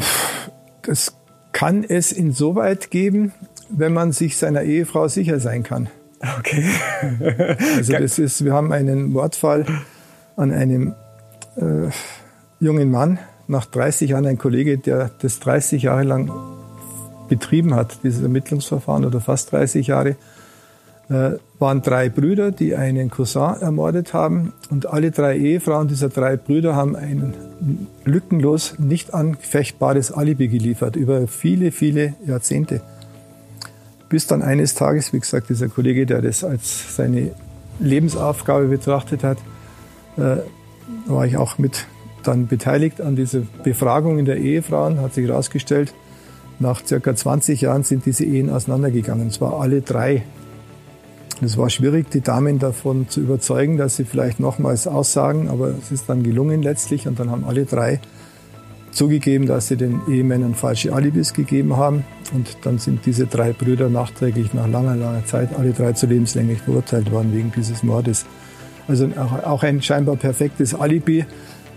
das 0.81 1.13
kann 1.53 1.83
es 1.83 2.11
insoweit 2.11 2.91
geben, 2.91 3.31
wenn 3.69 3.93
man 3.93 4.11
sich 4.11 4.37
seiner 4.37 4.63
Ehefrau 4.63 5.07
sicher 5.07 5.39
sein 5.39 5.63
kann. 5.63 5.89
Okay. 6.39 6.65
also 7.77 7.93
das 7.93 8.19
ist, 8.19 8.43
wir 8.43 8.53
haben 8.53 8.71
einen 8.71 9.11
Mordfall 9.11 9.65
an 10.35 10.51
einem 10.51 10.95
äh, 11.55 11.89
jungen 12.59 12.91
Mann, 12.91 13.19
nach 13.47 13.65
30 13.65 14.11
Jahren 14.11 14.25
ein 14.25 14.37
Kollege, 14.37 14.77
der 14.77 15.11
das 15.19 15.39
30 15.39 15.83
Jahre 15.83 16.03
lang 16.03 16.31
betrieben 17.29 17.73
hat, 17.75 17.99
dieses 18.03 18.21
Ermittlungsverfahren 18.21 19.05
oder 19.05 19.21
fast 19.21 19.51
30 19.51 19.87
Jahre 19.87 20.15
waren 21.59 21.81
drei 21.81 22.09
Brüder, 22.09 22.51
die 22.51 22.75
einen 22.75 23.09
Cousin 23.09 23.55
ermordet 23.61 24.13
haben. 24.13 24.53
Und 24.69 24.85
alle 24.85 25.11
drei 25.11 25.37
Ehefrauen 25.37 25.87
dieser 25.87 26.09
drei 26.09 26.35
Brüder 26.37 26.75
haben 26.75 26.95
ein 26.95 27.33
lückenlos 28.05 28.75
nicht 28.79 29.13
anfechtbares 29.13 30.11
Alibi 30.11 30.47
geliefert 30.47 30.95
über 30.95 31.27
viele, 31.27 31.71
viele 31.71 32.15
Jahrzehnte. 32.25 32.81
Bis 34.09 34.27
dann 34.27 34.41
eines 34.41 34.75
Tages, 34.75 35.13
wie 35.13 35.19
gesagt, 35.19 35.49
dieser 35.49 35.69
Kollege, 35.69 36.05
der 36.05 36.21
das 36.21 36.43
als 36.43 36.95
seine 36.95 37.31
Lebensaufgabe 37.79 38.67
betrachtet 38.67 39.23
hat, 39.23 39.37
äh, 40.17 40.37
war 41.07 41.25
ich 41.25 41.37
auch 41.37 41.57
mit 41.57 41.87
dann 42.23 42.47
beteiligt 42.47 43.01
an 43.01 43.15
dieser 43.15 43.41
Befragung 43.63 44.19
in 44.19 44.25
der 44.25 44.37
Ehefrauen, 44.37 45.01
hat 45.01 45.13
sich 45.13 45.27
herausgestellt, 45.27 45.93
nach 46.59 46.85
circa 46.85 47.15
20 47.15 47.61
Jahren 47.61 47.83
sind 47.83 48.05
diese 48.05 48.23
Ehen 48.23 48.49
auseinandergegangen. 48.49 49.25
Und 49.25 49.33
zwar 49.33 49.59
alle 49.59 49.81
drei 49.81 50.23
es 51.43 51.57
war 51.57 51.69
schwierig, 51.69 52.09
die 52.11 52.21
Damen 52.21 52.59
davon 52.59 53.09
zu 53.09 53.21
überzeugen, 53.21 53.77
dass 53.77 53.95
sie 53.95 54.05
vielleicht 54.05 54.39
nochmals 54.39 54.87
aussagen, 54.87 55.49
aber 55.49 55.69
es 55.69 55.91
ist 55.91 56.09
dann 56.09 56.23
gelungen 56.23 56.61
letztlich 56.61 57.07
und 57.07 57.19
dann 57.19 57.31
haben 57.31 57.43
alle 57.45 57.65
drei 57.65 57.99
zugegeben, 58.91 59.47
dass 59.47 59.67
sie 59.67 59.77
den 59.77 60.01
Ehemännern 60.07 60.53
falsche 60.53 60.93
Alibis 60.93 61.33
gegeben 61.33 61.75
haben 61.77 62.03
und 62.33 62.57
dann 62.63 62.77
sind 62.77 63.05
diese 63.05 63.25
drei 63.25 63.53
Brüder 63.53 63.89
nachträglich 63.89 64.53
nach 64.53 64.67
langer, 64.67 64.95
langer 64.95 65.25
Zeit 65.25 65.49
alle 65.57 65.71
drei 65.71 65.93
zu 65.93 66.05
lebenslänglich 66.05 66.59
verurteilt 66.61 67.11
worden 67.11 67.33
wegen 67.33 67.51
dieses 67.55 67.83
Mordes. 67.83 68.25
Also 68.87 69.09
auch 69.17 69.63
ein 69.63 69.81
scheinbar 69.81 70.15
perfektes 70.15 70.75
Alibi 70.75 71.25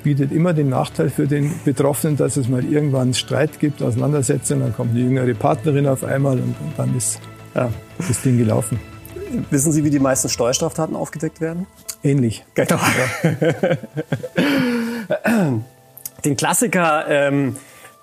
bietet 0.03 0.33
immer 0.33 0.53
den 0.53 0.69
Nachteil 0.69 1.09
für 1.09 1.27
den 1.27 1.53
Betroffenen, 1.65 2.17
dass 2.17 2.37
es 2.37 2.49
mal 2.49 2.65
irgendwann 2.65 3.15
Streit 3.15 3.59
gibt, 3.59 3.83
Auseinandersetzungen, 3.83 4.63
dann 4.63 4.75
kommt 4.75 4.91
eine 4.91 5.01
jüngere 5.01 5.35
Partnerin 5.35 5.87
auf 5.87 6.05
einmal 6.05 6.39
und 6.39 6.55
dann 6.77 6.97
ist 6.97 7.21
ja, 7.55 7.71
das 8.07 8.23
Ding 8.23 8.39
gelaufen. 8.39 8.79
Wissen 9.51 9.73
Sie, 9.73 9.85
wie 9.85 9.91
die 9.91 9.99
meisten 9.99 10.29
Steuerstraftaten 10.29 10.97
aufgedeckt 10.97 11.41
werden? 11.41 11.67
Ähnlich. 12.03 12.45
Genau. 12.55 12.79
Den 16.25 16.37
Klassiker 16.37 17.07
ähm, 17.09 17.57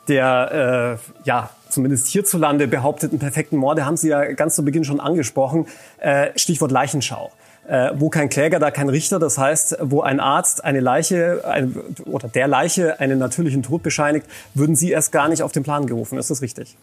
der, 0.08 1.00
äh, 1.00 1.26
ja, 1.26 1.50
zumindest 1.69 2.08
hierzulande 2.08 2.67
behaupteten 2.67 3.19
perfekten 3.19 3.58
Morde 3.58 3.86
haben 3.86 3.98
Sie 3.98 4.10
ja 4.10 4.24
ganz 4.34 4.56
zu 4.56 4.65
Beginn 4.65 4.84
schon 4.84 5.00
angesprochen. 5.00 5.67
Äh, 5.98 6.32
Stichwort 6.36 6.72
Leichenschau 6.72 7.32
äh, 7.67 7.91
wo 7.95 8.10
kein 8.10 8.30
Kläger, 8.30 8.60
da 8.60 8.71
kein 8.71 8.89
Richter. 8.89 9.19
Das 9.19 9.38
heißt, 9.38 9.78
wo 9.82 10.02
ein 10.02 10.19
Arzt 10.19 10.63
eine 10.63 10.80
Leiche 10.80 11.43
eine, 11.45 11.71
oder 12.06 12.28
der 12.28 12.47
Leiche 12.47 12.99
einen 12.99 13.19
natürlichen 13.19 13.63
Tod 13.63 13.84
bescheinigt, 13.84 14.26
würden 14.54 14.76
Sie 14.76 14.91
erst 14.91 15.12
gar 15.12 15.30
nicht 15.30 15.43
auf 15.43 15.52
den 15.52 15.63
Plan 15.63 15.88
gerufen. 15.88 16.17
Ist 16.17 16.30
das 16.30 16.41
richtig? 16.41 16.78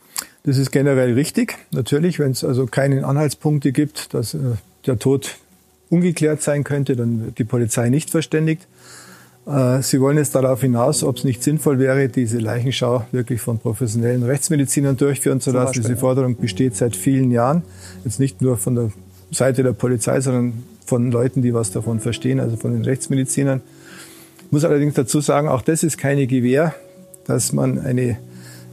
Das 0.44 0.56
ist 0.56 0.70
generell 0.70 1.14
richtig. 1.14 1.58
Natürlich, 1.70 2.18
wenn 2.18 2.32
es 2.32 2.44
also 2.44 2.66
keine 2.66 3.04
Anhaltspunkte 3.04 3.72
gibt, 3.72 4.14
dass 4.14 4.34
äh, 4.34 4.38
der 4.86 4.98
Tod 4.98 5.36
ungeklärt 5.90 6.40
sein 6.42 6.64
könnte, 6.64 6.96
dann 6.96 7.26
wird 7.26 7.38
die 7.38 7.44
Polizei 7.44 7.88
nicht 7.90 8.10
verständigt. 8.10 8.66
Äh, 9.46 9.82
Sie 9.82 10.00
wollen 10.00 10.16
jetzt 10.16 10.34
darauf 10.34 10.60
hinaus, 10.60 11.02
ob 11.02 11.18
es 11.18 11.24
nicht 11.24 11.42
sinnvoll 11.42 11.78
wäre, 11.78 12.08
diese 12.08 12.38
Leichenschau 12.38 13.04
wirklich 13.12 13.40
von 13.40 13.58
professionellen 13.58 14.22
Rechtsmedizinern 14.22 14.96
durchführen 14.96 15.40
zu 15.40 15.50
lassen. 15.50 15.66
Beispiel, 15.66 15.82
diese 15.82 15.96
Forderung 15.96 16.36
besteht 16.36 16.76
seit 16.76 16.96
vielen 16.96 17.30
Jahren. 17.30 17.62
Jetzt 18.04 18.20
nicht 18.20 18.40
nur 18.40 18.56
von 18.56 18.74
der 18.74 18.90
Seite 19.30 19.62
der 19.62 19.72
Polizei, 19.72 20.20
sondern 20.20 20.64
von 20.84 21.10
Leuten, 21.10 21.42
die 21.42 21.54
was 21.54 21.70
davon 21.70 22.00
verstehen, 22.00 22.40
also 22.40 22.56
von 22.56 22.72
den 22.72 22.84
Rechtsmedizinern. 22.84 23.60
Ich 24.46 24.52
muss 24.52 24.64
allerdings 24.64 24.94
dazu 24.94 25.20
sagen, 25.20 25.48
auch 25.48 25.62
das 25.62 25.84
ist 25.84 25.98
keine 25.98 26.26
Gewähr, 26.26 26.74
dass 27.26 27.52
man 27.52 27.78
eine, 27.78 28.18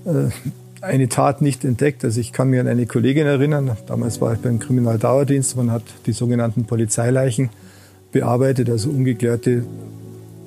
äh, 0.05 0.29
eine 0.81 1.09
Tat 1.09 1.41
nicht 1.41 1.63
entdeckt. 1.63 2.03
Also 2.03 2.19
ich 2.19 2.33
kann 2.33 2.49
mir 2.49 2.61
an 2.61 2.67
eine 2.67 2.87
Kollegin 2.87 3.27
erinnern, 3.27 3.77
damals 3.85 4.19
war 4.19 4.33
ich 4.33 4.39
beim 4.39 4.59
Kriminaldauerdienst, 4.59 5.55
man 5.55 5.71
hat 5.71 5.83
die 6.07 6.13
sogenannten 6.13 6.65
Polizeileichen 6.65 7.49
bearbeitet, 8.11 8.69
also 8.69 8.89
ungeklärte 8.89 9.63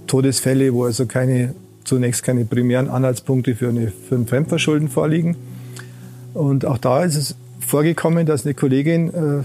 Todesfälle, 0.08 0.74
wo 0.74 0.84
also 0.84 1.06
keine, 1.06 1.54
zunächst 1.84 2.24
keine 2.24 2.44
primären 2.44 2.88
Anhaltspunkte 2.88 3.54
für, 3.54 3.68
eine, 3.68 3.92
für 4.08 4.16
ein 4.16 4.26
Fremdverschulden 4.26 4.88
vorliegen. 4.88 5.36
Und 6.34 6.64
auch 6.64 6.78
da 6.78 7.04
ist 7.04 7.14
es 7.14 7.36
vorgekommen, 7.60 8.26
dass 8.26 8.44
eine 8.44 8.54
Kollegin 8.54 9.14
äh, 9.14 9.42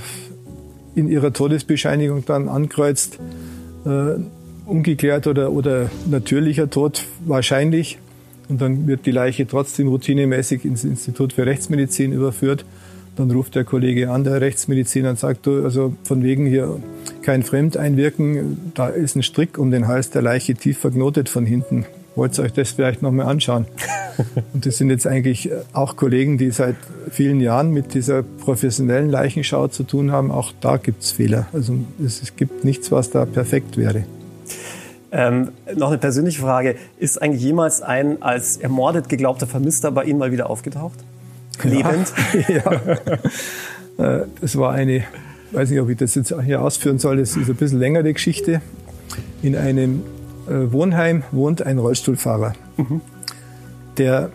in 0.95 1.10
ihrer 1.10 1.34
Todesbescheinigung 1.34 2.25
dann 2.25 2.49
ankreuzt, 2.49 3.19
äh, 3.86 4.15
ungeklärt 4.65 5.27
oder, 5.27 5.51
oder 5.51 5.89
natürlicher 6.10 6.69
Tod 6.69 7.03
wahrscheinlich. 7.25 7.99
Und 8.47 8.62
dann 8.62 8.88
wird 8.88 9.05
die 9.05 9.12
Leiche 9.12 9.47
trotzdem 9.47 9.88
routinemäßig 9.88 10.65
ins 10.65 10.84
Institut 10.84 11.34
für 11.34 11.45
Rechtsmedizin 11.45 12.12
überführt. 12.12 12.65
Dann 13.15 13.31
ruft 13.31 13.55
der 13.55 13.63
Kollege 13.63 14.12
an, 14.12 14.23
der 14.23 14.41
Rechtsmediziner, 14.41 15.12
und 15.12 15.19
sagt, 15.19 15.45
du, 15.45 15.63
also 15.63 15.95
von 16.03 16.21
wegen 16.23 16.45
hier 16.45 16.79
kein 17.21 17.43
Fremdeinwirken, 17.43 18.71
da 18.73 18.88
ist 18.88 19.15
ein 19.15 19.23
Strick 19.23 19.58
um 19.58 19.71
den 19.71 19.88
Hals 19.88 20.10
der 20.10 20.21
Leiche 20.21 20.53
tief 20.53 20.79
verknotet 20.79 21.29
von 21.29 21.45
hinten. 21.45 21.86
Wollt 22.15 22.38
ihr 22.38 22.43
euch 22.43 22.53
das 22.53 22.71
vielleicht 22.71 23.01
nochmal 23.01 23.27
anschauen? 23.27 23.65
Und 24.54 24.65
das 24.65 24.78
sind 24.78 24.89
jetzt 24.89 25.08
eigentlich 25.08 25.49
auch 25.73 25.95
Kollegen, 25.95 26.38
die 26.38 26.51
seit 26.51 26.75
vielen 27.10 27.39
Jahren 27.41 27.71
mit 27.71 27.93
dieser 27.93 28.23
professionellen 28.23 29.10
Leichenschau 29.10 29.67
zu 29.67 29.84
tun 29.84 30.12
haben. 30.12 30.32
Auch 30.32 30.54
da 30.62 30.78
gibt 30.78 31.04
es 31.04 31.12
Fehler. 31.12 31.47
Also 31.54 31.75
es 32.04 32.36
gibt 32.36 32.63
nichts, 32.63 32.91
was 32.91 33.10
da 33.10 33.25
perfekt 33.25 33.78
wäre. 33.78 34.04
Ähm, 35.12 35.51
noch 35.75 35.89
eine 35.89 35.97
persönliche 35.97 36.41
Frage. 36.41 36.75
Ist 36.99 37.21
eigentlich 37.21 37.41
jemals 37.41 37.82
ein 37.82 38.21
als 38.21 38.58
ermordet 38.58 39.08
geglaubter 39.08 39.47
Vermisster 39.47 39.91
bei 39.91 40.04
Ihnen 40.04 40.19
mal 40.19 40.32
wieder 40.32 40.49
aufgetaucht? 40.49 40.99
Lebend? 41.63 42.12
Ja. 42.49 42.82
ja. 43.97 44.25
Das 44.41 44.58
war 44.58 44.73
eine, 44.73 45.04
weiß 45.54 45.69
nicht, 45.69 45.80
ob 45.80 45.89
ich 45.89 45.97
das 45.97 46.15
jetzt 46.15 46.36
hier 46.43 46.62
ausführen 46.62 46.99
soll, 46.99 47.17
das 47.17 47.38
ist 47.38 47.49
ein 47.49 47.56
bisschen 47.56 47.80
längere 47.80 48.12
Geschichte. 48.12 48.62
In 49.41 49.56
einem 49.56 50.04
äh, 50.49 50.71
Wohnheim 50.71 51.23
wohnt 51.32 51.62
ein 51.62 51.78
Rollstuhlfahrer, 51.78 52.54
mhm. 52.78 53.01
Der 53.97 54.31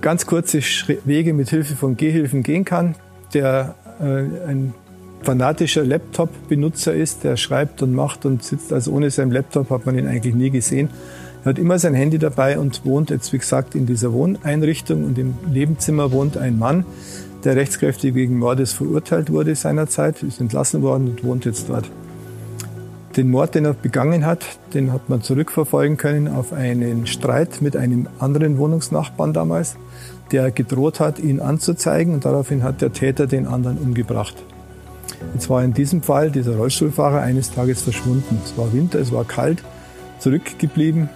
ganz 0.00 0.26
kurze 0.26 0.60
Wege 1.04 1.32
mit 1.34 1.50
Hilfe 1.50 1.76
von 1.76 1.96
Gehhilfen 1.96 2.42
gehen 2.42 2.64
kann, 2.64 2.94
der 3.32 3.74
äh, 4.00 4.48
ein 4.48 4.74
fanatischer 5.22 5.84
Laptop-Benutzer 5.84 6.94
ist, 6.94 7.24
der 7.24 7.36
schreibt 7.36 7.82
und 7.82 7.94
macht 7.94 8.24
und 8.24 8.42
sitzt. 8.42 8.72
Also 8.72 8.92
ohne 8.92 9.10
seinen 9.10 9.30
Laptop 9.30 9.70
hat 9.70 9.86
man 9.86 9.98
ihn 9.98 10.06
eigentlich 10.06 10.34
nie 10.34 10.50
gesehen. 10.50 10.88
Er 11.44 11.50
hat 11.50 11.58
immer 11.58 11.78
sein 11.78 11.94
Handy 11.94 12.18
dabei 12.18 12.58
und 12.58 12.84
wohnt 12.84 13.10
jetzt, 13.10 13.32
wie 13.32 13.38
gesagt, 13.38 13.74
in 13.74 13.86
dieser 13.86 14.12
Wohneinrichtung 14.12 15.04
und 15.04 15.18
im 15.18 15.34
Nebenzimmer 15.50 16.12
wohnt 16.12 16.36
ein 16.36 16.58
Mann, 16.58 16.84
der 17.44 17.56
rechtskräftig 17.56 18.14
wegen 18.14 18.38
Mordes 18.38 18.72
verurteilt 18.72 19.30
wurde 19.30 19.54
seinerzeit, 19.54 20.22
ist 20.22 20.40
entlassen 20.40 20.82
worden 20.82 21.08
und 21.08 21.24
wohnt 21.24 21.46
jetzt 21.46 21.70
dort. 21.70 21.90
Den 23.16 23.30
Mord, 23.30 23.56
den 23.56 23.64
er 23.64 23.74
begangen 23.74 24.24
hat, 24.24 24.44
den 24.72 24.92
hat 24.92 25.08
man 25.08 25.20
zurückverfolgen 25.20 25.96
können 25.96 26.28
auf 26.28 26.52
einen 26.52 27.08
Streit 27.08 27.60
mit 27.60 27.76
einem 27.76 28.08
anderen 28.20 28.56
Wohnungsnachbarn 28.58 29.32
damals, 29.32 29.76
der 30.30 30.52
gedroht 30.52 31.00
hat, 31.00 31.18
ihn 31.18 31.40
anzuzeigen 31.40 32.14
und 32.14 32.24
daraufhin 32.24 32.62
hat 32.62 32.80
der 32.80 32.92
Täter 32.92 33.26
den 33.26 33.48
anderen 33.48 33.78
umgebracht. 33.78 34.36
Jetzt 35.34 35.50
war 35.50 35.62
in 35.64 35.74
diesem 35.74 36.02
Fall 36.02 36.30
dieser 36.30 36.56
Rollstuhlfahrer 36.56 37.20
eines 37.20 37.50
Tages 37.50 37.82
verschwunden. 37.82 38.40
Es 38.44 38.56
war 38.56 38.72
Winter, 38.72 39.00
es 39.00 39.12
war 39.12 39.24
kalt. 39.24 39.62
Zurückgeblieben 40.20 41.08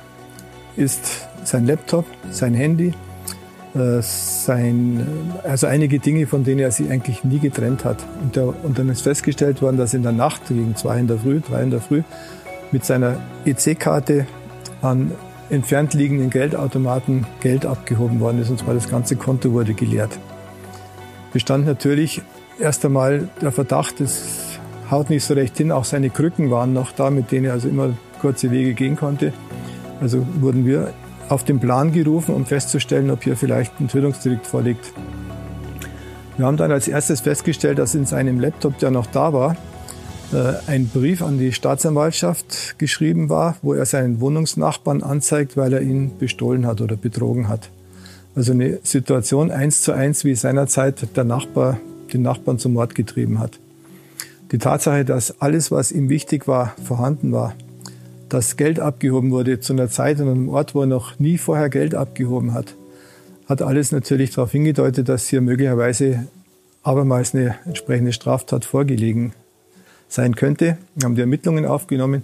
ist 0.76 1.28
sein 1.44 1.66
Laptop, 1.66 2.06
sein 2.30 2.54
Handy, 2.54 2.92
sein, 3.74 5.04
also 5.42 5.66
einige 5.66 5.98
Dinge, 5.98 6.26
von 6.28 6.44
denen 6.44 6.60
er 6.60 6.70
sich 6.70 6.90
eigentlich 6.90 7.24
nie 7.24 7.40
getrennt 7.40 7.84
hat. 7.84 8.04
Und, 8.22 8.36
der, 8.36 8.54
und 8.64 8.78
dann 8.78 8.88
ist 8.88 9.02
festgestellt 9.02 9.62
worden, 9.62 9.76
dass 9.76 9.94
in 9.94 10.04
der 10.04 10.12
Nacht 10.12 10.46
gegen 10.48 10.76
zwei 10.76 11.00
in 11.00 11.08
der 11.08 11.18
Früh, 11.18 11.40
drei 11.40 11.62
in 11.62 11.70
der 11.70 11.80
Früh, 11.80 12.02
mit 12.70 12.84
seiner 12.84 13.16
EC-Karte 13.44 14.26
an 14.80 15.10
entfernt 15.50 15.92
liegenden 15.94 16.30
Geldautomaten 16.30 17.26
Geld 17.40 17.66
abgehoben 17.66 18.20
worden 18.20 18.40
ist. 18.40 18.50
Und 18.50 18.60
zwar 18.60 18.74
das 18.74 18.88
ganze 18.88 19.16
Konto 19.16 19.52
wurde 19.52 19.74
geleert. 19.74 20.18
Bestand 21.32 21.66
natürlich 21.66 22.22
erst 22.60 22.84
einmal 22.84 23.28
der 23.40 23.50
Verdacht, 23.50 24.00
es 24.00 24.58
haut 24.88 25.10
nicht 25.10 25.24
so 25.24 25.34
recht 25.34 25.56
hin. 25.56 25.72
Auch 25.72 25.84
seine 25.84 26.10
Krücken 26.10 26.50
waren 26.50 26.72
noch 26.72 26.92
da, 26.92 27.10
mit 27.10 27.32
denen 27.32 27.46
er 27.46 27.52
also 27.54 27.68
immer 27.68 27.90
kurze 28.20 28.52
Wege 28.52 28.74
gehen 28.74 28.94
konnte. 28.94 29.32
Also 30.00 30.24
wurden 30.40 30.64
wir 30.64 30.92
auf 31.28 31.44
den 31.44 31.60
Plan 31.60 31.92
gerufen, 31.92 32.34
um 32.34 32.46
festzustellen, 32.46 33.10
ob 33.10 33.24
hier 33.24 33.36
vielleicht 33.36 33.80
ein 33.80 33.88
Tötungsdelikt 33.88 34.46
vorliegt. 34.46 34.92
Wir 36.36 36.46
haben 36.46 36.56
dann 36.56 36.72
als 36.72 36.88
erstes 36.88 37.20
festgestellt, 37.20 37.78
dass 37.78 37.94
in 37.94 38.06
seinem 38.06 38.40
Laptop, 38.40 38.78
der 38.78 38.90
noch 38.90 39.06
da 39.06 39.32
war, 39.32 39.56
äh, 40.32 40.54
ein 40.66 40.88
Brief 40.88 41.22
an 41.22 41.38
die 41.38 41.52
Staatsanwaltschaft 41.52 42.78
geschrieben 42.78 43.28
war, 43.28 43.56
wo 43.62 43.74
er 43.74 43.86
seinen 43.86 44.20
Wohnungsnachbarn 44.20 45.02
anzeigt, 45.02 45.56
weil 45.56 45.72
er 45.72 45.80
ihn 45.80 46.18
bestohlen 46.18 46.66
hat 46.66 46.80
oder 46.80 46.96
betrogen 46.96 47.48
hat. 47.48 47.70
Also 48.34 48.52
eine 48.52 48.80
Situation 48.82 49.52
eins 49.52 49.82
zu 49.82 49.92
eins, 49.92 50.24
wie 50.24 50.34
seinerzeit 50.34 51.16
der 51.16 51.24
Nachbar 51.24 51.78
den 52.12 52.22
Nachbarn 52.22 52.58
zum 52.58 52.72
Mord 52.72 52.94
getrieben 52.94 53.38
hat. 53.38 53.60
Die 54.50 54.58
Tatsache, 54.58 55.04
dass 55.04 55.40
alles, 55.40 55.70
was 55.70 55.92
ihm 55.92 56.08
wichtig 56.08 56.48
war, 56.48 56.74
vorhanden 56.84 57.32
war, 57.32 57.54
dass 58.28 58.56
Geld 58.56 58.80
abgehoben 58.80 59.30
wurde 59.30 59.60
zu 59.60 59.72
einer 59.72 59.88
Zeit 59.88 60.20
und 60.20 60.28
einem 60.28 60.48
Ort, 60.48 60.74
wo 60.74 60.82
er 60.82 60.86
noch 60.86 61.18
nie 61.18 61.38
vorher 61.38 61.68
Geld 61.68 61.94
abgehoben 61.94 62.54
hat, 62.54 62.74
hat 63.46 63.62
alles 63.62 63.92
natürlich 63.92 64.30
darauf 64.30 64.52
hingedeutet, 64.52 65.08
dass 65.08 65.28
hier 65.28 65.40
möglicherweise 65.40 66.26
abermals 66.82 67.34
eine 67.34 67.56
entsprechende 67.64 68.12
Straftat 68.12 68.64
vorgelegen 68.64 69.32
sein 70.08 70.36
könnte. 70.36 70.78
Wir 70.94 71.04
haben 71.04 71.14
die 71.14 71.20
Ermittlungen 71.20 71.66
aufgenommen, 71.66 72.22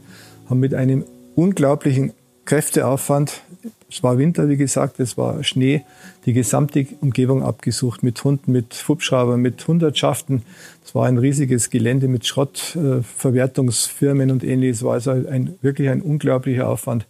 haben 0.48 0.60
mit 0.60 0.74
einem 0.74 1.04
unglaublichen 1.34 2.12
Kräfteaufwand 2.44 3.42
es 3.90 4.02
war 4.04 4.18
Winter, 4.18 4.48
wie 4.48 4.56
gesagt, 4.56 5.00
es 5.00 5.18
war 5.18 5.42
Schnee, 5.42 5.82
die 6.24 6.32
gesamte 6.32 6.86
Umgebung 7.00 7.42
abgesucht 7.42 8.04
mit 8.04 8.22
Hunden, 8.22 8.52
mit 8.52 8.84
Hubschraubern, 8.86 9.40
mit 9.40 9.66
Hundertschaften. 9.66 10.42
Es 10.84 10.94
war 10.94 11.06
ein 11.06 11.18
riesiges 11.18 11.70
Gelände 11.70 12.06
mit 12.06 12.24
Schrottverwertungsfirmen 12.26 14.30
und 14.30 14.44
ähnliches. 14.44 14.76
Es 14.78 14.84
war 14.84 14.92
also 14.94 15.10
ein, 15.10 15.56
wirklich 15.60 15.88
ein 15.88 16.02
unglaublicher 16.02 16.68
Aufwand. 16.68 17.06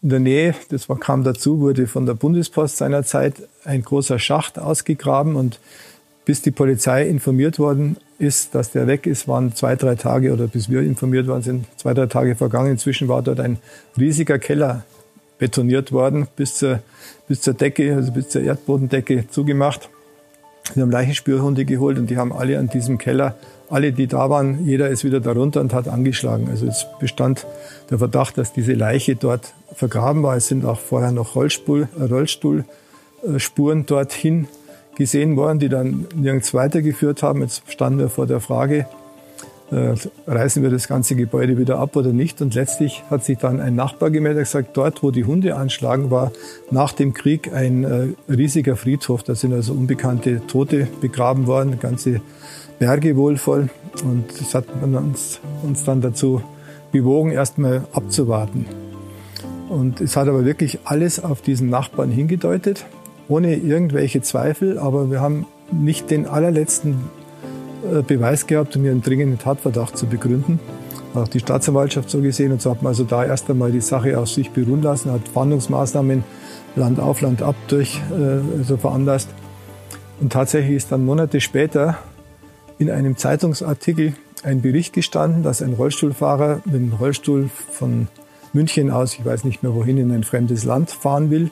In 0.00 0.08
der 0.08 0.20
Nähe, 0.20 0.54
das 0.70 0.88
war, 0.88 0.98
kam 0.98 1.22
dazu, 1.22 1.60
wurde 1.60 1.86
von 1.86 2.06
der 2.06 2.14
Bundespost 2.14 2.78
seinerzeit 2.78 3.34
ein 3.64 3.82
großer 3.82 4.18
Schacht 4.18 4.58
ausgegraben 4.58 5.36
und 5.36 5.60
bis 6.24 6.40
die 6.40 6.50
Polizei 6.50 7.06
informiert 7.06 7.58
worden 7.58 7.98
ist, 8.18 8.54
dass 8.54 8.70
der 8.70 8.86
weg 8.86 9.06
ist, 9.06 9.28
waren 9.28 9.54
zwei, 9.54 9.76
drei 9.76 9.96
Tage 9.96 10.32
oder 10.32 10.46
bis 10.46 10.70
wir 10.70 10.80
informiert 10.80 11.26
worden 11.26 11.42
sind, 11.42 11.66
zwei, 11.76 11.92
drei 11.92 12.06
Tage 12.06 12.36
vergangen. 12.36 12.70
Inzwischen 12.70 13.08
war 13.08 13.20
dort 13.22 13.40
ein 13.40 13.58
riesiger 13.98 14.38
Keller 14.38 14.84
betoniert 15.38 15.92
worden, 15.92 16.26
bis 16.36 16.56
zur, 16.56 16.80
bis 17.28 17.40
zur 17.40 17.54
Decke, 17.54 17.94
also 17.94 18.12
bis 18.12 18.28
zur 18.28 18.42
Erdbodendecke 18.42 19.28
zugemacht. 19.28 19.88
Wir 20.72 20.82
haben 20.82 20.90
Leichenspürhunde 20.90 21.64
geholt 21.64 21.98
und 21.98 22.08
die 22.08 22.16
haben 22.16 22.32
alle 22.32 22.58
an 22.58 22.68
diesem 22.68 22.96
Keller, 22.96 23.36
alle, 23.68 23.92
die 23.92 24.06
da 24.06 24.30
waren, 24.30 24.64
jeder 24.66 24.88
ist 24.88 25.04
wieder 25.04 25.20
darunter 25.20 25.60
und 25.60 25.74
hat 25.74 25.88
angeschlagen. 25.88 26.48
Also 26.48 26.66
es 26.66 26.86
bestand 27.00 27.46
der 27.90 27.98
Verdacht, 27.98 28.38
dass 28.38 28.52
diese 28.52 28.72
Leiche 28.72 29.16
dort 29.16 29.52
vergraben 29.74 30.22
war. 30.22 30.36
Es 30.36 30.48
sind 30.48 30.64
auch 30.64 30.78
vorher 30.78 31.12
noch 31.12 31.34
Rollstuhl, 31.34 31.88
äh, 31.98 32.04
Rollstuhlspuren 32.04 33.86
dorthin 33.86 34.48
gesehen 34.96 35.36
worden, 35.36 35.58
die 35.58 35.68
dann 35.68 36.06
nirgends 36.14 36.54
weitergeführt 36.54 37.22
haben. 37.22 37.42
Jetzt 37.42 37.62
standen 37.70 37.98
wir 37.98 38.08
vor 38.08 38.26
der 38.26 38.40
Frage, 38.40 38.86
äh, 39.74 39.94
reißen 40.26 40.62
wir 40.62 40.70
das 40.70 40.86
ganze 40.86 41.16
Gebäude 41.16 41.58
wieder 41.58 41.78
ab 41.78 41.96
oder 41.96 42.12
nicht. 42.12 42.40
Und 42.40 42.54
letztlich 42.54 43.02
hat 43.10 43.24
sich 43.24 43.38
dann 43.38 43.60
ein 43.60 43.74
Nachbar 43.74 44.10
gemeldet 44.10 44.38
und 44.38 44.44
gesagt, 44.44 44.76
dort, 44.76 45.02
wo 45.02 45.10
die 45.10 45.24
Hunde 45.24 45.56
anschlagen, 45.56 46.10
war 46.10 46.30
nach 46.70 46.92
dem 46.92 47.12
Krieg 47.12 47.52
ein 47.52 47.84
äh, 47.84 48.32
riesiger 48.32 48.76
Friedhof. 48.76 49.24
Da 49.24 49.34
sind 49.34 49.52
also 49.52 49.72
unbekannte 49.72 50.46
Tote 50.46 50.86
begraben 51.00 51.48
worden, 51.48 51.80
ganze 51.80 52.20
Berge 52.78 53.16
wohl 53.16 53.36
voll. 53.36 53.68
Und 54.04 54.24
das 54.40 54.54
hat 54.54 54.66
uns, 54.80 55.40
uns 55.62 55.82
dann 55.84 56.00
dazu 56.00 56.40
bewogen, 56.92 57.32
erstmal 57.32 57.82
abzuwarten. 57.92 58.66
Und 59.68 60.00
es 60.00 60.16
hat 60.16 60.28
aber 60.28 60.44
wirklich 60.44 60.78
alles 60.84 61.22
auf 61.22 61.42
diesen 61.42 61.68
Nachbarn 61.68 62.10
hingedeutet, 62.10 62.86
ohne 63.28 63.56
irgendwelche 63.56 64.22
Zweifel. 64.22 64.78
Aber 64.78 65.10
wir 65.10 65.20
haben 65.20 65.46
nicht 65.72 66.10
den 66.10 66.26
allerletzten 66.26 66.96
Beweis 68.06 68.46
gehabt, 68.46 68.76
um 68.76 68.84
ihren 68.84 69.02
dringenden 69.02 69.38
Tatverdacht 69.38 69.96
zu 69.96 70.06
begründen. 70.06 70.60
Auch 71.14 71.28
die 71.28 71.40
Staatsanwaltschaft 71.40 72.10
so 72.10 72.20
gesehen. 72.20 72.52
Und 72.52 72.60
so 72.60 72.70
hat 72.70 72.82
man 72.82 72.90
also 72.90 73.04
da 73.04 73.24
erst 73.24 73.48
einmal 73.48 73.70
die 73.70 73.80
Sache 73.80 74.18
auf 74.18 74.28
sich 74.28 74.50
beruhen 74.50 74.82
lassen, 74.82 75.12
hat 75.12 75.28
Fahndungsmaßnahmen 75.28 76.24
Land 76.76 76.98
auf, 76.98 77.20
Land 77.20 77.42
ab 77.42 77.54
durch 77.68 78.00
äh, 78.10 78.58
also 78.58 78.76
veranlasst. 78.76 79.28
Und 80.20 80.32
tatsächlich 80.32 80.76
ist 80.76 80.92
dann 80.92 81.04
Monate 81.04 81.40
später 81.40 81.98
in 82.78 82.90
einem 82.90 83.16
Zeitungsartikel 83.16 84.14
ein 84.42 84.60
Bericht 84.60 84.92
gestanden, 84.92 85.42
dass 85.42 85.62
ein 85.62 85.74
Rollstuhlfahrer 85.74 86.62
mit 86.64 86.74
dem 86.74 86.92
Rollstuhl 86.92 87.48
von 87.70 88.08
München 88.52 88.90
aus, 88.90 89.14
ich 89.14 89.24
weiß 89.24 89.44
nicht 89.44 89.62
mehr 89.62 89.74
wohin, 89.74 89.98
in 89.98 90.12
ein 90.12 90.24
fremdes 90.24 90.64
Land 90.64 90.90
fahren 90.90 91.30
will. 91.30 91.50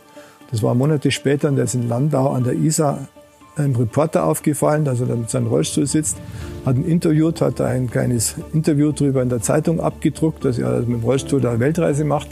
Das 0.51 0.63
war 0.63 0.75
Monate 0.75 1.11
später 1.11 1.49
und 1.49 1.57
der 1.57 1.65
ist 1.65 1.75
in 1.75 1.89
Landau 1.89 2.31
an 2.33 2.45
der 2.45 2.55
Isar 2.55 3.09
ein 3.57 3.77
Reporter 3.77 4.25
aufgefallen, 4.25 4.85
dass 4.85 5.01
er 5.01 5.07
da 5.07 5.17
mit 5.17 5.31
seinem 5.31 5.47
Rollstuhl 5.49 5.87
sitzt, 5.87 6.17
hat 6.65 6.77
ihn 6.77 6.85
interviewt, 6.85 7.41
hat 7.41 7.61
da 7.61 7.67
ein 7.67 7.91
kleines 7.91 8.37
Interview 8.53 8.93
drüber 8.93 9.23
in 9.23 9.29
der 9.29 9.41
Zeitung 9.41 9.81
abgedruckt, 9.81 10.45
dass 10.45 10.59
er 10.59 10.81
mit 10.81 10.89
dem 10.89 11.03
Rollstuhl 11.03 11.41
da 11.41 11.51
eine 11.51 11.61
Weltreise 11.61 12.05
macht. 12.05 12.29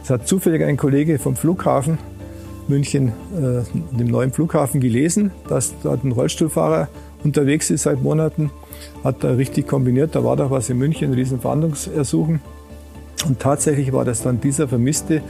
Das 0.00 0.10
hat 0.10 0.28
zufällig 0.28 0.62
ein 0.62 0.76
Kollege 0.76 1.18
vom 1.18 1.36
Flughafen 1.36 1.98
München, 2.68 3.08
äh, 3.08 3.96
dem 3.96 4.08
neuen 4.08 4.32
Flughafen, 4.32 4.80
gelesen, 4.80 5.30
dass 5.48 5.74
dort 5.82 6.04
ein 6.04 6.12
Rollstuhlfahrer 6.12 6.88
unterwegs 7.22 7.70
ist 7.70 7.84
seit 7.84 8.02
Monaten, 8.02 8.50
hat 9.04 9.22
da 9.22 9.32
richtig 9.32 9.68
kombiniert, 9.68 10.14
da 10.14 10.24
war 10.24 10.36
doch 10.36 10.50
was 10.50 10.68
in 10.68 10.78
München, 10.78 11.10
ein 11.10 11.14
riesen 11.14 11.40
Fahndungsersuchen. 11.40 12.40
Und 13.26 13.40
tatsächlich 13.40 13.92
war 13.92 14.04
das 14.04 14.22
dann 14.22 14.40
dieser 14.40 14.68
Vermisste, 14.68 15.22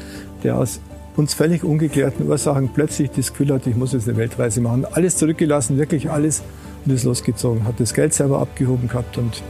der 0.42 0.58
aus 0.58 0.80
uns 1.16 1.34
völlig 1.34 1.64
ungeklärten 1.64 2.28
Ursachen 2.28 2.68
plötzlich 2.68 3.10
das 3.10 3.30
Gefühl 3.30 3.52
hatte, 3.52 3.70
ich 3.70 3.76
muss 3.76 3.92
jetzt 3.92 4.08
eine 4.08 4.18
Weltreise 4.18 4.60
machen. 4.60 4.84
Alles 4.84 5.16
zurückgelassen, 5.16 5.78
wirklich 5.78 6.10
alles 6.10 6.42
und 6.84 6.92
ist 6.92 7.04
losgezogen. 7.04 7.64
Hat 7.64 7.80
das 7.80 7.94
Geld 7.94 8.12
selber 8.12 8.40
abgehoben 8.40 8.88
gehabt 8.88 9.18
und 9.18 9.42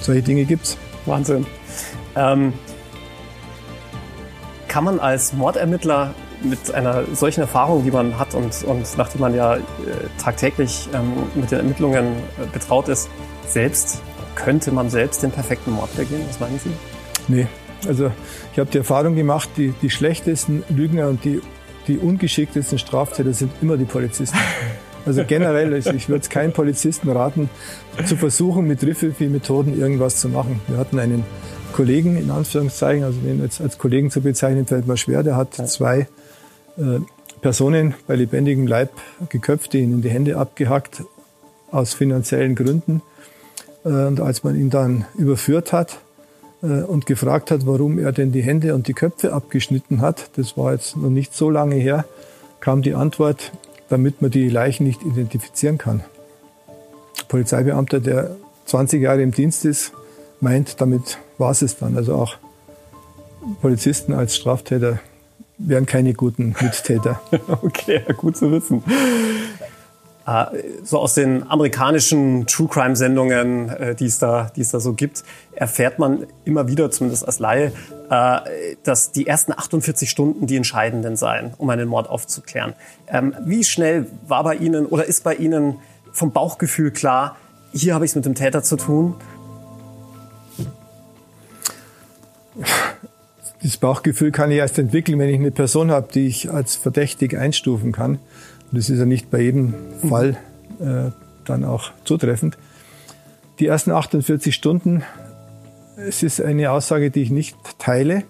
solche 0.00 0.22
Dinge 0.22 0.44
gibt's. 0.44 0.78
Wahnsinn. 1.06 1.46
Ähm, 2.16 2.52
kann 4.68 4.84
man 4.84 5.00
als 5.00 5.32
Mordermittler 5.32 6.14
mit 6.42 6.74
einer 6.74 7.04
solchen 7.14 7.40
Erfahrung, 7.40 7.84
die 7.84 7.90
man 7.90 8.18
hat 8.18 8.34
und, 8.34 8.64
und 8.64 8.86
nachdem 8.98 9.20
man 9.20 9.34
ja 9.34 9.56
äh, 9.56 9.60
tagtäglich 10.22 10.88
ähm, 10.92 11.12
mit 11.34 11.50
den 11.50 11.58
Ermittlungen 11.58 12.06
äh, 12.06 12.46
betraut 12.52 12.88
ist, 12.88 13.08
selbst, 13.46 14.02
könnte 14.34 14.72
man 14.72 14.90
selbst 14.90 15.22
den 15.22 15.30
perfekten 15.30 15.72
Mord 15.72 15.94
begehen? 15.96 16.22
Was 16.28 16.40
meinen 16.40 16.58
Sie? 16.58 16.70
Nee, 17.28 17.46
also 17.86 18.10
ich 18.52 18.58
habe 18.58 18.70
die 18.70 18.78
Erfahrung 18.78 19.14
gemacht, 19.14 19.48
die, 19.56 19.72
die 19.82 19.90
schlechtesten 19.90 20.62
Lügner 20.68 21.08
und 21.08 21.24
die, 21.24 21.40
die 21.88 21.98
ungeschicktesten 21.98 22.78
Straftäter 22.78 23.32
sind 23.32 23.52
immer 23.62 23.76
die 23.76 23.84
Polizisten. 23.84 24.38
Also 25.06 25.22
generell, 25.22 25.74
ich, 25.74 25.86
ich 25.86 26.08
würde 26.08 26.22
es 26.22 26.30
keinem 26.30 26.54
Polizisten 26.54 27.10
raten, 27.10 27.50
zu 28.06 28.16
versuchen, 28.16 28.66
mit 28.66 28.82
Riffelvieh-Methoden 28.82 29.78
irgendwas 29.78 30.18
zu 30.18 30.30
machen. 30.30 30.62
Wir 30.66 30.78
hatten 30.78 30.98
einen 30.98 31.24
Kollegen, 31.74 32.16
in 32.16 32.30
Anführungszeichen, 32.30 33.04
also 33.04 33.20
den 33.20 33.42
jetzt 33.42 33.60
als 33.60 33.76
Kollegen 33.76 34.10
zu 34.10 34.22
bezeichnen, 34.22 34.66
fällt 34.66 34.86
mir 34.86 34.96
schwer, 34.96 35.22
der 35.22 35.36
hat 35.36 35.54
zwei 35.54 36.08
äh, 36.78 37.00
Personen 37.42 37.94
bei 38.06 38.16
lebendigem 38.16 38.66
Leib 38.66 38.92
geköpft, 39.28 39.74
ihnen 39.74 40.00
die 40.00 40.08
Hände 40.08 40.38
abgehackt, 40.38 41.02
aus 41.70 41.92
finanziellen 41.92 42.54
Gründen. 42.54 43.02
Äh, 43.84 43.88
und 43.88 44.20
als 44.20 44.44
man 44.44 44.56
ihn 44.56 44.70
dann 44.70 45.04
überführt 45.18 45.72
hat, 45.72 45.98
und 46.64 47.06
gefragt 47.06 47.50
hat, 47.50 47.66
warum 47.66 47.98
er 47.98 48.12
denn 48.12 48.32
die 48.32 48.42
Hände 48.42 48.74
und 48.74 48.88
die 48.88 48.94
Köpfe 48.94 49.32
abgeschnitten 49.32 50.00
hat, 50.00 50.30
das 50.36 50.56
war 50.56 50.72
jetzt 50.72 50.96
noch 50.96 51.10
nicht 51.10 51.34
so 51.34 51.50
lange 51.50 51.76
her, 51.76 52.04
kam 52.60 52.82
die 52.82 52.94
Antwort, 52.94 53.52
damit 53.88 54.22
man 54.22 54.30
die 54.30 54.48
Leichen 54.48 54.86
nicht 54.86 55.02
identifizieren 55.02 55.78
kann. 55.78 56.02
Polizeibeamter, 57.28 58.00
der 58.00 58.36
20 58.66 59.02
Jahre 59.02 59.22
im 59.22 59.32
Dienst 59.32 59.64
ist, 59.64 59.92
meint, 60.40 60.80
damit 60.80 61.18
war 61.38 61.50
es 61.50 61.76
dann. 61.76 61.96
Also 61.96 62.14
auch 62.14 62.36
Polizisten 63.60 64.12
als 64.12 64.36
Straftäter 64.36 65.00
wären 65.58 65.86
keine 65.86 66.14
guten 66.14 66.54
Mittäter. 66.60 67.20
okay, 67.62 68.02
gut 68.16 68.36
zu 68.36 68.50
wissen. 68.50 68.82
Äh, 70.26 70.46
so 70.82 70.98
aus 70.98 71.14
den 71.14 71.48
amerikanischen 71.50 72.46
True 72.46 72.68
Crime 72.68 72.96
Sendungen, 72.96 73.68
äh, 73.68 73.94
die 73.94 74.06
es 74.06 74.18
da, 74.18 74.50
die 74.56 74.62
es 74.62 74.70
da 74.70 74.80
so 74.80 74.94
gibt, 74.94 75.22
erfährt 75.52 75.98
man 75.98 76.26
immer 76.44 76.66
wieder, 76.68 76.90
zumindest 76.90 77.26
als 77.26 77.38
Laie, 77.38 77.72
äh, 78.10 78.76
dass 78.82 79.12
die 79.12 79.26
ersten 79.26 79.52
48 79.52 80.08
Stunden 80.08 80.46
die 80.46 80.56
entscheidenden 80.56 81.16
seien, 81.16 81.52
um 81.58 81.68
einen 81.70 81.88
Mord 81.88 82.08
aufzuklären. 82.08 82.74
Ähm, 83.06 83.34
wie 83.44 83.64
schnell 83.64 84.06
war 84.26 84.44
bei 84.44 84.54
Ihnen 84.56 84.86
oder 84.86 85.04
ist 85.04 85.24
bei 85.24 85.34
Ihnen 85.34 85.76
vom 86.12 86.32
Bauchgefühl 86.32 86.90
klar, 86.90 87.36
hier 87.72 87.94
habe 87.94 88.04
ich 88.04 88.12
es 88.12 88.14
mit 88.14 88.24
dem 88.24 88.34
Täter 88.34 88.62
zu 88.62 88.76
tun? 88.76 89.16
Das 93.62 93.78
Bauchgefühl 93.78 94.30
kann 94.30 94.50
ich 94.50 94.58
erst 94.58 94.78
entwickeln, 94.78 95.18
wenn 95.18 95.28
ich 95.28 95.36
eine 95.36 95.50
Person 95.50 95.90
habe, 95.90 96.08
die 96.12 96.26
ich 96.26 96.50
als 96.50 96.76
verdächtig 96.76 97.36
einstufen 97.36 97.92
kann. 97.92 98.18
Und 98.70 98.78
das 98.78 98.90
ist 98.90 98.98
ja 98.98 99.06
nicht 99.06 99.30
bei 99.30 99.40
jedem 99.40 99.74
Fall 100.08 100.36
äh, 100.80 101.10
dann 101.44 101.64
auch 101.64 101.92
zutreffend. 102.04 102.58
Die 103.60 103.66
ersten 103.66 103.92
48 103.92 104.54
Stunden, 104.54 105.02
es 105.96 106.22
ist 106.22 106.40
eine 106.40 106.70
Aussage, 106.70 107.10
die 107.10 107.22
ich 107.22 107.30
nicht 107.30 107.56
teile. 107.78 108.24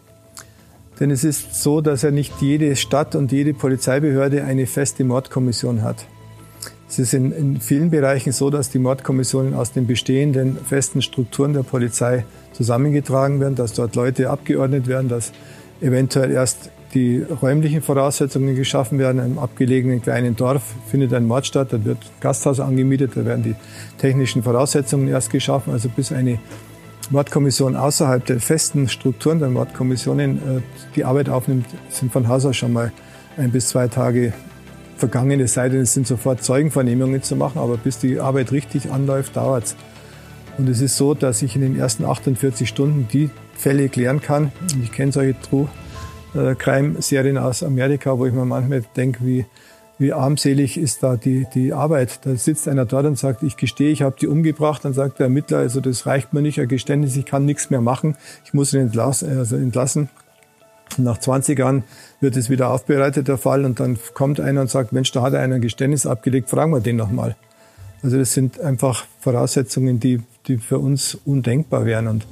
Denn 1.01 1.11
es 1.11 1.25
ist 1.25 1.61
so, 1.61 1.81
dass 1.81 2.03
ja 2.03 2.11
nicht 2.11 2.41
jede 2.41 2.77
Stadt 2.77 3.15
und 3.17 3.33
jede 3.33 3.53
Polizeibehörde 3.53 4.45
eine 4.45 4.67
feste 4.67 5.03
Mordkommission 5.03 5.83
hat. 5.83 6.07
Es 6.89 6.99
ist 6.99 7.15
in, 7.15 7.33
in, 7.33 7.61
vielen 7.61 7.91
Bereichen 7.91 8.33
so, 8.33 8.51
dass 8.51 8.71
die 8.71 8.79
Mordkommissionen 8.79 9.55
aus 9.55 9.73
den 9.73 9.87
bestehenden 9.87 10.57
festen 10.57 11.03
Strukturen 11.03 11.53
der 11.53 11.65
Polizei 11.65 12.25
zusammengetragen 12.53 13.41
werden, 13.41 13.57
dass 13.57 13.73
dort 13.73 13.97
Leute 13.97 14.31
abgeordnet 14.31 14.87
werden, 14.87 15.09
dass 15.09 15.33
eventuell 15.81 16.31
erst 16.31 16.71
die 16.95 17.23
räumlichen 17.23 17.83
Voraussetzungen 17.83 18.55
geschaffen 18.55 18.99
werden. 18.99 19.21
Einem 19.21 19.39
abgelegenen 19.39 20.01
kleinen 20.01 20.37
Dorf 20.37 20.63
findet 20.87 21.13
ein 21.13 21.27
Mord 21.27 21.47
statt, 21.47 21.69
da 21.73 21.85
wird 21.85 21.99
Gasthaus 22.21 22.61
angemietet, 22.61 23.13
da 23.15 23.25
werden 23.25 23.43
die 23.43 23.55
technischen 23.99 24.43
Voraussetzungen 24.43 25.09
erst 25.09 25.31
geschaffen. 25.31 25.73
Also 25.73 25.89
bis 25.89 26.13
eine 26.13 26.39
Mordkommission 27.11 27.77
außerhalb 27.77 28.25
der 28.25 28.41
festen 28.41 28.89
Strukturen 28.89 29.39
der 29.39 29.51
Mordkommissionen 29.51 30.37
äh, 30.37 30.61
die 30.97 31.05
Arbeit 31.05 31.29
aufnimmt, 31.29 31.67
sind 31.91 32.13
von 32.13 32.29
Haus 32.29 32.47
aus 32.47 32.57
schon 32.57 32.73
mal 32.73 32.93
ein 33.37 33.51
bis 33.51 33.69
zwei 33.69 33.89
Tage 33.89 34.33
vergangen. 34.97 35.41
Es 35.41 35.55
sei 35.55 35.69
denn, 35.69 35.81
es 35.81 35.93
sind 35.93 36.07
sofort 36.07 36.43
Zeugenvernehmungen 36.43 37.23
zu 37.23 37.37
machen, 37.37 37.59
aber 37.59 37.77
bis 37.77 37.99
die 37.99 38.21
Arbeit 38.21 38.53
richtig 38.53 38.91
anläuft, 38.91 39.37
dauert 39.37 39.65
es. 39.65 39.77
Und 40.57 40.69
es 40.69 40.81
ist 40.81 40.97
so, 40.97 41.15
dass 41.15 41.43
ich 41.43 41.57
in 41.57 41.63
den 41.63 41.77
ersten 41.77 42.05
48 42.05 42.69
Stunden 42.69 43.09
die 43.13 43.29
Fälle 43.57 43.89
klären 43.89 44.21
kann. 44.21 44.53
Ich 44.83 44.93
kenne 44.93 45.11
solche 45.11 45.35
True 45.41 45.69
äh, 46.35 46.55
Crime-Serien 46.55 47.39
aus 47.39 47.63
Amerika, 47.63 48.19
wo 48.19 48.27
ich 48.27 48.33
mir 48.33 48.45
manchmal 48.45 48.83
denke, 48.97 49.25
wie, 49.25 49.47
wie 49.99 50.13
armselig 50.13 50.77
ist 50.77 51.03
da 51.03 51.17
die, 51.17 51.47
die 51.55 51.73
Arbeit. 51.73 52.21
Da 52.25 52.35
sitzt 52.37 52.69
einer 52.69 52.85
dort 52.85 53.07
und 53.07 53.19
sagt, 53.19 53.43
ich 53.43 53.57
gestehe, 53.57 53.91
ich 53.91 54.03
habe 54.03 54.17
die 54.21 54.27
umgebracht. 54.27 54.85
Dann 54.85 54.95
sagt 54.95 55.19
der 55.19 55.25
Ermittler, 55.25 55.59
also 55.59 55.81
das 55.81 56.07
reicht 56.07 56.33
mir 56.33 56.43
nicht, 56.43 56.61
ein 56.61 56.69
Geständnis, 56.69 57.17
ich 57.17 57.27
kann 57.27 57.45
nichts 57.45 57.71
mehr 57.71 57.81
machen. 57.81 58.17
Ich 58.45 58.55
muss 58.55 58.73
ihn 58.73 58.81
entlassen. 58.81 59.39
Also 59.39 59.57
entlassen. 59.57 60.09
nach 60.99 61.19
20 61.19 61.59
Jahren 61.59 61.85
wird 62.21 62.37
es 62.37 62.51
wieder 62.51 62.71
aufbereitet, 62.71 63.29
der 63.29 63.39
Fall. 63.39 63.65
Und 63.65 63.81
dann 63.81 63.99
kommt 64.15 64.41
einer 64.41 64.61
und 64.61 64.71
sagt, 64.71 64.93
Mensch, 64.93 65.13
da 65.13 65.23
hat 65.23 65.35
er 65.35 65.41
ein 65.41 65.61
Geständnis 65.61 66.07
abgelegt, 66.07 66.51
fragen 66.51 66.73
wir 66.73 66.81
den 66.81 66.97
nochmal. 66.97 67.37
Also 68.03 68.19
das 68.19 68.33
sind 68.33 68.61
einfach 68.61 69.07
Voraussetzungen, 69.21 69.99
die, 69.99 70.21
die 70.47 70.59
für 70.59 70.79
uns 70.79 71.15
undenkbar 71.25 71.87
wären. 71.87 72.07
Und 72.07 72.27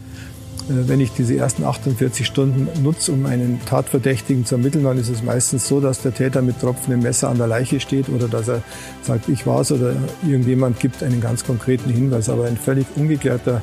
wenn 0.68 1.01
ich 1.01 1.12
diese 1.12 1.37
ersten 1.37 1.64
48 1.64 2.27
Stunden 2.27 2.68
nutze, 2.83 3.12
um 3.12 3.27
einen 3.27 3.61
Tatverdächtigen 3.64 4.44
zu 4.44 4.57
ermitteln, 4.57 4.85
dann 4.85 4.98
ist 4.98 5.09
es 5.09 5.22
meistens 5.22 5.66
so, 5.66 5.81
dass 5.81 6.03
der 6.03 6.14
Täter 6.14 6.42
mit 6.42 6.61
tropfendem 6.61 7.01
Messer 7.01 7.29
an 7.29 7.38
der 7.38 7.46
Leiche 7.46 7.81
steht 7.81 8.09
oder 8.09 8.29
dass 8.29 8.48
er 8.48 8.62
sagt, 9.03 9.29
ich 9.29 9.46
war's 9.46 9.72
oder 9.72 9.94
irgendjemand 10.27 10.79
gibt 10.79 11.03
einen 11.03 11.20
ganz 11.20 11.44
konkreten 11.44 11.90
Hinweis. 11.90 12.29
Aber 12.29 12.46
ein 12.46 12.57
völlig 12.57 12.87
ungeklärter 12.96 13.62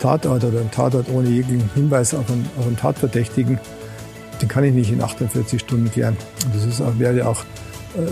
Tatort 0.00 0.44
oder 0.44 0.60
ein 0.60 0.70
Tatort 0.70 1.08
ohne 1.08 1.28
jeglichen 1.28 1.70
Hinweis 1.74 2.14
auf 2.14 2.30
einen, 2.30 2.46
auf 2.58 2.66
einen 2.66 2.76
Tatverdächtigen, 2.76 3.58
den 4.42 4.48
kann 4.48 4.64
ich 4.64 4.74
nicht 4.74 4.92
in 4.92 5.02
48 5.02 5.60
Stunden 5.60 5.90
klären. 5.90 6.16
Und 6.44 6.54
das 6.54 6.64
ist, 6.64 6.98
wäre 6.98 7.26
auch 7.28 7.42
äh, 7.42 7.63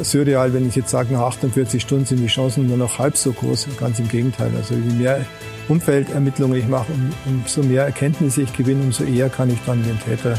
surreal, 0.02 0.52
wenn 0.54 0.68
ich 0.68 0.76
jetzt 0.76 0.90
sage, 0.90 1.12
nach 1.12 1.20
48 1.20 1.82
Stunden 1.82 2.04
sind 2.04 2.18
die 2.18 2.26
Chancen 2.26 2.66
nur 2.66 2.76
noch 2.76 2.98
halb 2.98 3.16
so 3.16 3.32
groß. 3.32 3.68
Ganz 3.78 3.98
im 3.98 4.08
Gegenteil. 4.08 4.50
Also 4.56 4.74
je 4.74 4.92
mehr 4.94 5.24
Umfeldermittlungen 5.68 6.58
ich 6.58 6.68
mache, 6.68 6.92
um, 6.92 7.12
umso 7.26 7.62
mehr 7.62 7.84
Erkenntnisse 7.84 8.42
ich 8.42 8.52
gewinne, 8.52 8.82
umso 8.82 9.04
eher 9.04 9.28
kann 9.28 9.50
ich 9.50 9.58
dann 9.66 9.82
den 9.82 9.98
Täter 10.00 10.38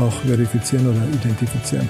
auch 0.00 0.12
verifizieren 0.26 0.88
oder 0.88 1.00
identifizieren. 1.12 1.88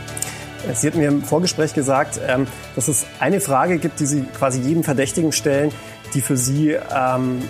Sie 0.75 0.87
hatten 0.87 0.99
mir 0.99 1.09
im 1.09 1.23
Vorgespräch 1.23 1.75
gesagt, 1.75 2.21
ähm, 2.25 2.47
dass 2.77 2.87
es 2.89 3.07
eine 3.19 3.41
Frage 3.41 3.79
gibt, 3.79 3.99
die 3.99 4.07
Sie 4.07 4.23
quasi 4.23 4.61
jedem 4.61 4.85
Verdächtigen 4.85 5.33
stellen, 5.33 5.73
die 6.15 6.21
für 6.21 6.37
Sie 6.37 6.71
ähm, 6.71 7.43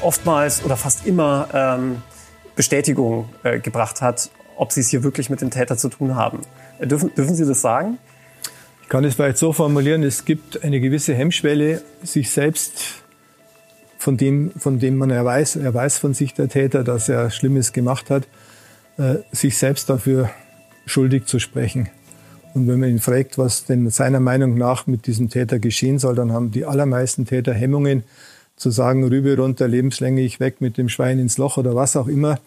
oftmals 0.00 0.64
oder 0.64 0.76
fast 0.76 1.06
immer 1.06 1.48
ähm, 1.52 2.02
Bestätigung 2.56 3.28
äh, 3.44 3.60
gebracht 3.60 4.00
hat, 4.00 4.30
ob 4.56 4.72
Sie 4.72 4.80
es 4.80 4.88
hier 4.88 5.04
wirklich 5.04 5.30
mit 5.30 5.40
dem 5.40 5.50
Täter 5.50 5.76
zu 5.76 5.88
tun 5.88 6.16
haben. 6.16 6.40
Äh, 6.80 6.88
dürfen, 6.88 7.14
dürfen 7.14 7.34
Sie 7.34 7.46
das 7.46 7.60
sagen? 7.60 7.98
Ich 8.90 8.92
kann 8.92 9.04
es 9.04 9.14
vielleicht 9.14 9.38
so 9.38 9.52
formulieren, 9.52 10.02
es 10.02 10.24
gibt 10.24 10.64
eine 10.64 10.80
gewisse 10.80 11.14
Hemmschwelle, 11.14 11.80
sich 12.02 12.28
selbst 12.32 13.04
von 13.98 14.16
dem, 14.16 14.50
von 14.58 14.80
dem 14.80 14.98
man 14.98 15.10
er 15.10 15.24
weiß, 15.24 15.54
er 15.54 15.72
weiß 15.72 15.98
von 15.98 16.12
sich 16.12 16.34
der 16.34 16.48
Täter, 16.48 16.82
dass 16.82 17.08
er 17.08 17.30
Schlimmes 17.30 17.72
gemacht 17.72 18.10
hat, 18.10 18.26
äh, 18.98 19.18
sich 19.30 19.56
selbst 19.56 19.90
dafür 19.90 20.28
schuldig 20.86 21.26
zu 21.26 21.38
sprechen. 21.38 21.88
Und 22.52 22.66
wenn 22.66 22.80
man 22.80 22.88
ihn 22.88 22.98
fragt, 22.98 23.38
was 23.38 23.64
denn 23.64 23.88
seiner 23.90 24.18
Meinung 24.18 24.58
nach 24.58 24.88
mit 24.88 25.06
diesem 25.06 25.30
Täter 25.30 25.60
geschehen 25.60 26.00
soll, 26.00 26.16
dann 26.16 26.32
haben 26.32 26.50
die 26.50 26.64
allermeisten 26.64 27.26
Täter 27.26 27.54
Hemmungen 27.54 28.02
zu 28.56 28.72
sagen, 28.72 29.04
Rübe 29.04 29.36
runter, 29.36 29.68
lebenslänglich 29.68 30.40
weg 30.40 30.60
mit 30.60 30.78
dem 30.78 30.88
Schwein 30.88 31.20
ins 31.20 31.38
Loch 31.38 31.58
oder 31.58 31.76
was 31.76 31.94
auch 31.94 32.08
immer. 32.08 32.40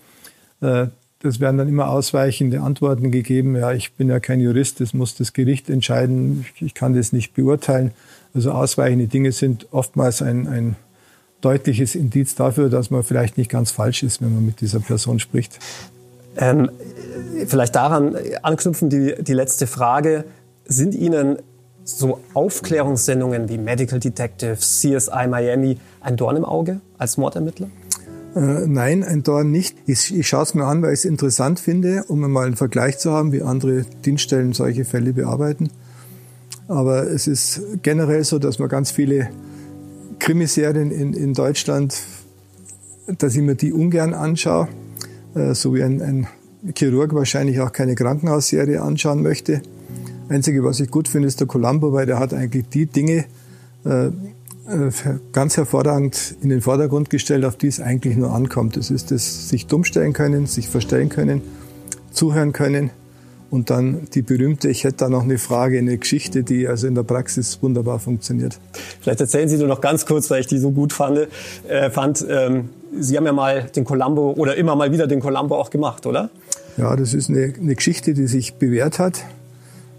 Das 1.24 1.40
werden 1.40 1.58
dann 1.58 1.70
immer 1.70 1.90
ausweichende 1.90 2.60
Antworten 2.60 3.10
gegeben. 3.10 3.56
Ja, 3.56 3.72
ich 3.72 3.94
bin 3.94 4.10
ja 4.10 4.20
kein 4.20 4.42
Jurist, 4.42 4.82
das 4.82 4.94
muss 4.94 5.16
das 5.16 5.32
Gericht 5.32 5.70
entscheiden. 5.70 6.46
Ich 6.60 6.74
kann 6.74 6.94
das 6.94 7.14
nicht 7.14 7.34
beurteilen. 7.34 7.92
Also 8.34 8.52
ausweichende 8.52 9.08
Dinge 9.08 9.32
sind 9.32 9.68
oftmals 9.72 10.22
ein, 10.22 10.50
ein 10.50 10.76
deutliches 11.40 11.96
Indiz 11.96 12.36
dafür, 12.36 12.70
dass 12.70 12.90
man 12.90 13.04
vielleicht 13.04 13.38
nicht 13.38 13.50
ganz 13.50 13.72
falsch 13.72 14.04
ist, 14.04 14.22
wenn 14.22 14.34
man 14.34 14.46
mit 14.46 14.60
dieser 14.60 14.82
Person 14.82 15.20
spricht. 15.20 15.60
Ähm, 16.36 16.70
vielleicht 17.48 17.76
daran 17.76 18.18
anknüpfen 18.42 18.90
die, 18.90 19.16
die 19.24 19.34
letzte 19.34 19.66
Frage. 19.66 20.26
Sind 20.66 20.94
Ihnen 20.94 21.38
so 21.86 22.20
Aufklärungssendungen 22.34 23.48
wie 23.48 23.58
Medical 23.58 24.00
Detective, 24.00 24.58
CSI 24.58 25.28
Miami 25.30 25.78
ein 26.02 26.18
Dorn 26.18 26.36
im 26.36 26.44
Auge 26.44 26.82
als 26.98 27.16
Mordermittler? 27.16 27.70
Äh, 28.36 28.66
nein, 28.68 29.04
ein 29.04 29.24
Dorn 29.24 29.52
nicht. 29.52 29.78
Ich, 29.86 30.16
ich 30.16 30.28
schaue 30.28 30.44
es 30.44 30.54
mir 30.54 30.66
an, 30.66 30.82
weil 30.82 30.94
ich 30.94 31.00
es 31.00 31.06
interessant 31.06 31.60
finde, 31.60 32.04
um 32.08 32.20
mal 32.20 32.46
einen 32.46 32.56
Vergleich 32.56 32.98
zu 32.98 33.12
haben, 33.12 33.32
wie 33.32 33.44
andere 33.44 33.86
Dienststellen 34.06 34.54
solche 34.54 34.86
Fälle 34.86 35.14
bearbeiten. 35.14 35.70
Aber 36.68 37.04
es 37.04 37.28
ist 37.28 37.62
generell 37.84 38.24
so, 38.24 38.40
dass 38.40 38.58
man 38.58 38.70
ganz 38.70 38.90
viele 38.90 39.30
Krimiserien 40.20 40.90
in, 40.92 41.14
in 41.14 41.34
Deutschland, 41.34 41.96
dass 43.18 43.36
ich 43.36 43.42
mir 43.42 43.56
die 43.56 43.74
ungern 43.74 44.14
anschaue, 44.14 44.70
äh, 45.36 45.54
so 45.54 45.76
wie 45.76 45.84
ein, 45.84 46.02
ein 46.02 46.28
Chirurg 46.76 47.14
wahrscheinlich 47.14 47.60
auch 47.60 47.72
keine 47.72 47.94
Krankenhausserie 47.96 48.82
anschauen 48.82 49.22
möchte. 49.22 49.62
Einzige, 50.30 50.64
was 50.64 50.80
ich 50.80 50.90
gut 50.90 51.08
finde, 51.08 51.28
ist 51.28 51.40
der 51.40 51.48
Columbo, 51.48 51.92
weil 51.94 52.06
der 52.06 52.18
hat 52.18 52.34
eigentlich 52.34 52.70
die 52.70 52.86
Dinge 52.86 53.26
äh, 53.84 54.10
ganz 55.32 55.58
hervorragend 55.58 56.36
in 56.42 56.50
den 56.50 56.62
Vordergrund 56.62 57.10
gestellt, 57.10 57.46
auf 57.46 57.58
die 57.58 57.68
es 57.68 57.80
eigentlich 57.80 58.16
nur 58.16 58.32
ankommt. 58.32 58.78
Es 58.78 58.92
ist 58.92 59.12
das 59.12 59.50
sich 59.50 59.68
dumm 59.68 59.84
stellen 59.84 60.14
können, 60.14 60.46
sich 60.46 60.70
verstellen 60.70 61.10
können, 61.10 61.42
zuhören 62.12 62.54
können 62.54 62.92
und 63.54 63.70
dann 63.70 64.08
die 64.14 64.24
berühmte, 64.24 64.70
ich 64.70 64.84
hätte 64.84 64.98
da 64.98 65.10
noch 65.10 65.22
eine 65.22 65.38
Frage, 65.38 65.78
eine 65.78 65.98
Geschichte, 65.98 66.44
die 66.44 66.68
also 66.68 66.88
in 66.88 66.96
der 66.96 67.04
Praxis 67.04 67.62
wunderbar 67.62 68.00
funktioniert. 68.00 68.60
Vielleicht 69.00 69.22
erzählen 69.22 69.48
Sie 69.48 69.58
nur 69.58 69.68
noch 69.68 69.80
ganz 69.80 70.06
kurz, 70.08 70.32
weil 70.32 70.42
ich 70.42 70.48
die 70.48 70.58
so 70.58 70.72
gut 70.72 70.92
fand. 70.92 71.28
Äh, 71.68 71.92
fand 71.92 72.26
ähm, 72.28 72.70
Sie 73.00 73.16
haben 73.16 73.26
ja 73.26 73.34
mal 73.34 73.66
den 73.76 73.86
Columbo 73.86 74.32
oder 74.32 74.56
immer 74.56 74.76
mal 74.76 74.92
wieder 74.92 75.06
den 75.06 75.20
Columbo 75.20 75.56
auch 75.56 75.70
gemacht, 75.70 76.06
oder? 76.08 76.32
Ja, 76.78 76.96
das 76.96 77.14
ist 77.14 77.30
eine, 77.30 77.54
eine 77.60 77.76
Geschichte, 77.76 78.16
die 78.16 78.26
sich 78.26 78.56
bewährt 78.56 78.98
hat. 78.98 79.24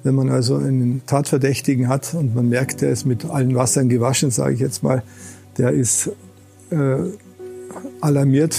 Wenn 0.04 0.14
man 0.14 0.28
also 0.28 0.56
einen 0.56 1.02
Tatverdächtigen 1.06 1.88
hat 1.88 2.14
und 2.14 2.34
man 2.34 2.48
merkt, 2.48 2.82
der 2.82 2.90
ist 2.90 3.06
mit 3.06 3.24
allen 3.24 3.54
Wassern 3.54 3.88
gewaschen, 3.88 4.30
sage 4.30 4.54
ich 4.54 4.60
jetzt 4.60 4.82
mal, 4.82 5.02
der 5.56 5.70
ist 5.70 6.10
äh, 6.70 6.96
alarmiert. 8.00 8.54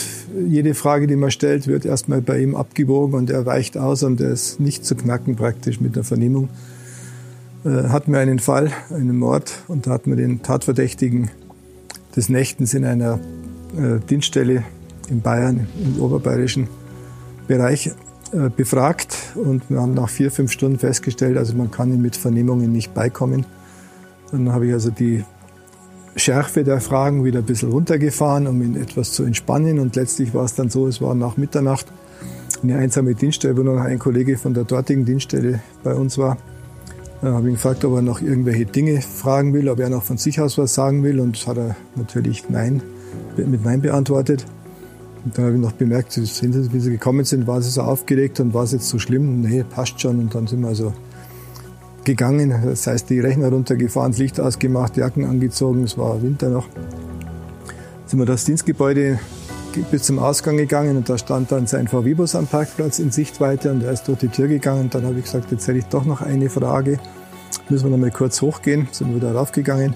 Jede 0.48 0.74
Frage, 0.74 1.06
die 1.06 1.16
man 1.16 1.30
stellt, 1.30 1.68
wird 1.68 1.86
erstmal 1.86 2.22
bei 2.22 2.40
ihm 2.40 2.56
abgewogen 2.56 3.14
und 3.14 3.30
er 3.30 3.46
weicht 3.46 3.78
aus 3.78 4.02
und 4.02 4.20
er 4.22 4.32
ist 4.32 4.60
nicht 4.60 4.86
zu 4.86 4.96
knacken 4.96 5.36
praktisch 5.36 5.80
mit 5.80 5.96
der 5.96 6.04
Vernehmung. 6.04 6.50
Äh, 7.64 7.90
hatten 7.90 8.12
wir 8.12 8.20
einen 8.20 8.40
Fall, 8.40 8.72
einen 8.90 9.18
Mord 9.18 9.64
und 9.68 9.86
da 9.86 9.92
hatten 9.92 10.10
wir 10.10 10.18
den 10.18 10.42
Tatverdächtigen 10.42 11.30
des 12.16 12.28
Nächtens 12.28 12.74
in 12.74 12.86
einer 12.86 13.20
äh, 13.78 14.00
Dienststelle 14.10 14.64
in 15.10 15.22
Bayern, 15.22 15.68
im 15.84 16.02
oberbayerischen 16.02 16.68
Bereich 17.48 17.92
befragt 18.56 19.16
und 19.36 19.70
wir 19.70 19.80
haben 19.80 19.94
nach 19.94 20.10
vier, 20.10 20.32
fünf 20.32 20.52
Stunden 20.52 20.80
festgestellt, 20.80 21.38
also 21.38 21.56
man 21.56 21.72
kann 21.72 21.94
ihm 21.94 22.02
mit 22.02 22.16
Vernehmungen 22.16 22.72
nicht 22.72 22.94
beikommen. 22.94 23.46
Dann 24.32 24.52
habe 24.52 24.68
ich 24.68 24.74
also 24.74 24.90
die 24.90 25.24
Schärfe 26.16 26.64
der 26.64 26.80
Fragen 26.80 27.24
wieder 27.24 27.40
ein 27.40 27.46
bisschen 27.46 27.72
runtergefahren, 27.72 28.48
um 28.48 28.62
ihn 28.62 28.76
etwas 28.76 29.12
zu 29.12 29.24
entspannen. 29.24 29.80
Und 29.80 29.96
letztlich 29.96 30.34
war 30.34 30.46
es 30.46 30.56
dann 30.56 30.70
so, 30.70 30.88
es 30.88 31.02
war 31.02 31.14
nach 31.14 31.38
Mitternacht 31.38 31.88
eine 32.64 32.78
einsame 32.78 33.16
Dienststelle, 33.16 33.58
wo 33.58 33.64
noch 33.64 33.80
ein 33.82 34.00
Kollege 34.00 34.38
von 34.38 34.54
der 34.54 34.64
dortigen 34.64 35.06
Dienststelle 35.06 35.60
bei 35.84 35.94
uns 35.94 36.18
war. 36.18 36.38
Dann 37.22 37.34
habe 37.34 37.44
ich 37.44 37.50
ihn 37.50 37.56
gefragt, 37.56 37.84
ob 37.86 37.96
er 37.96 38.02
noch 38.02 38.22
irgendwelche 38.22 38.66
Dinge 38.66 39.02
fragen 39.02 39.54
will, 39.54 39.70
ob 39.70 39.80
er 39.80 39.90
noch 39.90 40.04
von 40.04 40.18
sich 40.18 40.40
aus 40.40 40.58
was 40.58 40.74
sagen 40.74 41.04
will. 41.04 41.20
Und 41.20 41.38
das 41.38 41.48
hat 41.48 41.58
er 41.58 41.76
natürlich 41.96 42.50
Nein, 42.50 42.82
mit 43.36 43.64
Nein 43.64 43.82
beantwortet. 43.82 44.46
Und 45.26 45.36
dann 45.36 45.46
habe 45.46 45.56
ich 45.56 45.62
noch 45.62 45.72
bemerkt, 45.72 46.16
wie 46.16 46.80
sie 46.80 46.92
gekommen 46.92 47.26
sind, 47.26 47.48
war 47.48 47.60
sie 47.62 47.72
so 47.72 47.82
aufgeregt 47.82 48.40
und 48.40 48.54
war 48.54 48.64
es 48.64 48.74
jetzt 48.74 48.88
so 48.88 49.00
schlimm? 49.00 49.42
Nee, 49.42 49.64
passt 49.64 50.00
schon. 50.00 50.20
Und 50.20 50.36
dann 50.36 50.46
sind 50.46 50.62
wir 50.62 50.68
also 50.68 50.94
gegangen. 52.04 52.54
Das 52.64 52.86
heißt, 52.86 53.10
die 53.10 53.20
Rechner 53.20 53.50
runtergefahren, 53.50 54.12
das 54.12 54.20
Licht 54.20 54.40
ausgemacht, 54.40 54.96
Jacken 54.98 55.26
angezogen, 55.26 55.84
es 55.84 55.98
war 55.98 56.22
Winter 56.22 56.50
noch. 56.50 56.68
Sind 58.06 58.20
wir 58.20 58.28
das 58.28 58.46
Dienstgebäude 58.46 59.20
bis 59.92 60.04
zum 60.04 60.20
Ausgang 60.20 60.58
gegangen 60.58 60.96
und 60.96 61.10
da 61.10 61.18
stand 61.18 61.52
dann 61.52 61.68
sein 61.68 61.88
VW-Bus 61.88 62.36
am 62.36 62.46
Parkplatz 62.46 63.00
in 63.00 63.12
Sichtweite 63.12 63.72
und 63.72 63.84
er 63.84 63.92
ist 63.92 64.08
durch 64.08 64.20
die 64.20 64.30
Tür 64.30 64.48
gegangen. 64.48 64.82
Und 64.82 64.96
dann 64.96 65.06
habe 65.06 65.18
ich 65.18 65.26
gesagt, 65.26 65.52
jetzt 65.52 65.68
hätte 65.68 65.80
ich 65.80 65.86
doch 65.86 66.06
noch 66.06 66.22
eine 66.22 66.52
Frage. 66.52 67.00
Müssen 67.68 67.86
wir 67.86 67.92
noch 67.92 67.98
mal 67.98 68.12
kurz 68.12 68.44
hochgehen. 68.44 68.88
Sind 68.92 69.10
wir 69.10 69.16
wieder 69.16 69.34
raufgegangen. 69.34 69.96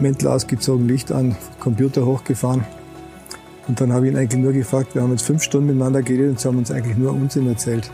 Mäntel 0.00 0.28
ausgezogen, 0.28 0.88
Licht 0.88 1.12
an, 1.12 1.36
Computer 1.60 2.06
hochgefahren. 2.06 2.64
Und 3.70 3.80
dann 3.80 3.92
habe 3.92 4.08
ich 4.08 4.12
ihn 4.12 4.18
eigentlich 4.18 4.42
nur 4.42 4.52
gefragt, 4.52 4.96
wir 4.96 5.02
haben 5.02 5.12
jetzt 5.12 5.22
fünf 5.22 5.44
Stunden 5.44 5.68
miteinander 5.68 6.02
geredet 6.02 6.30
und 6.30 6.40
sie 6.40 6.48
haben 6.48 6.58
uns 6.58 6.72
eigentlich 6.72 6.96
nur 6.96 7.12
Unsinn 7.12 7.46
erzählt. 7.46 7.88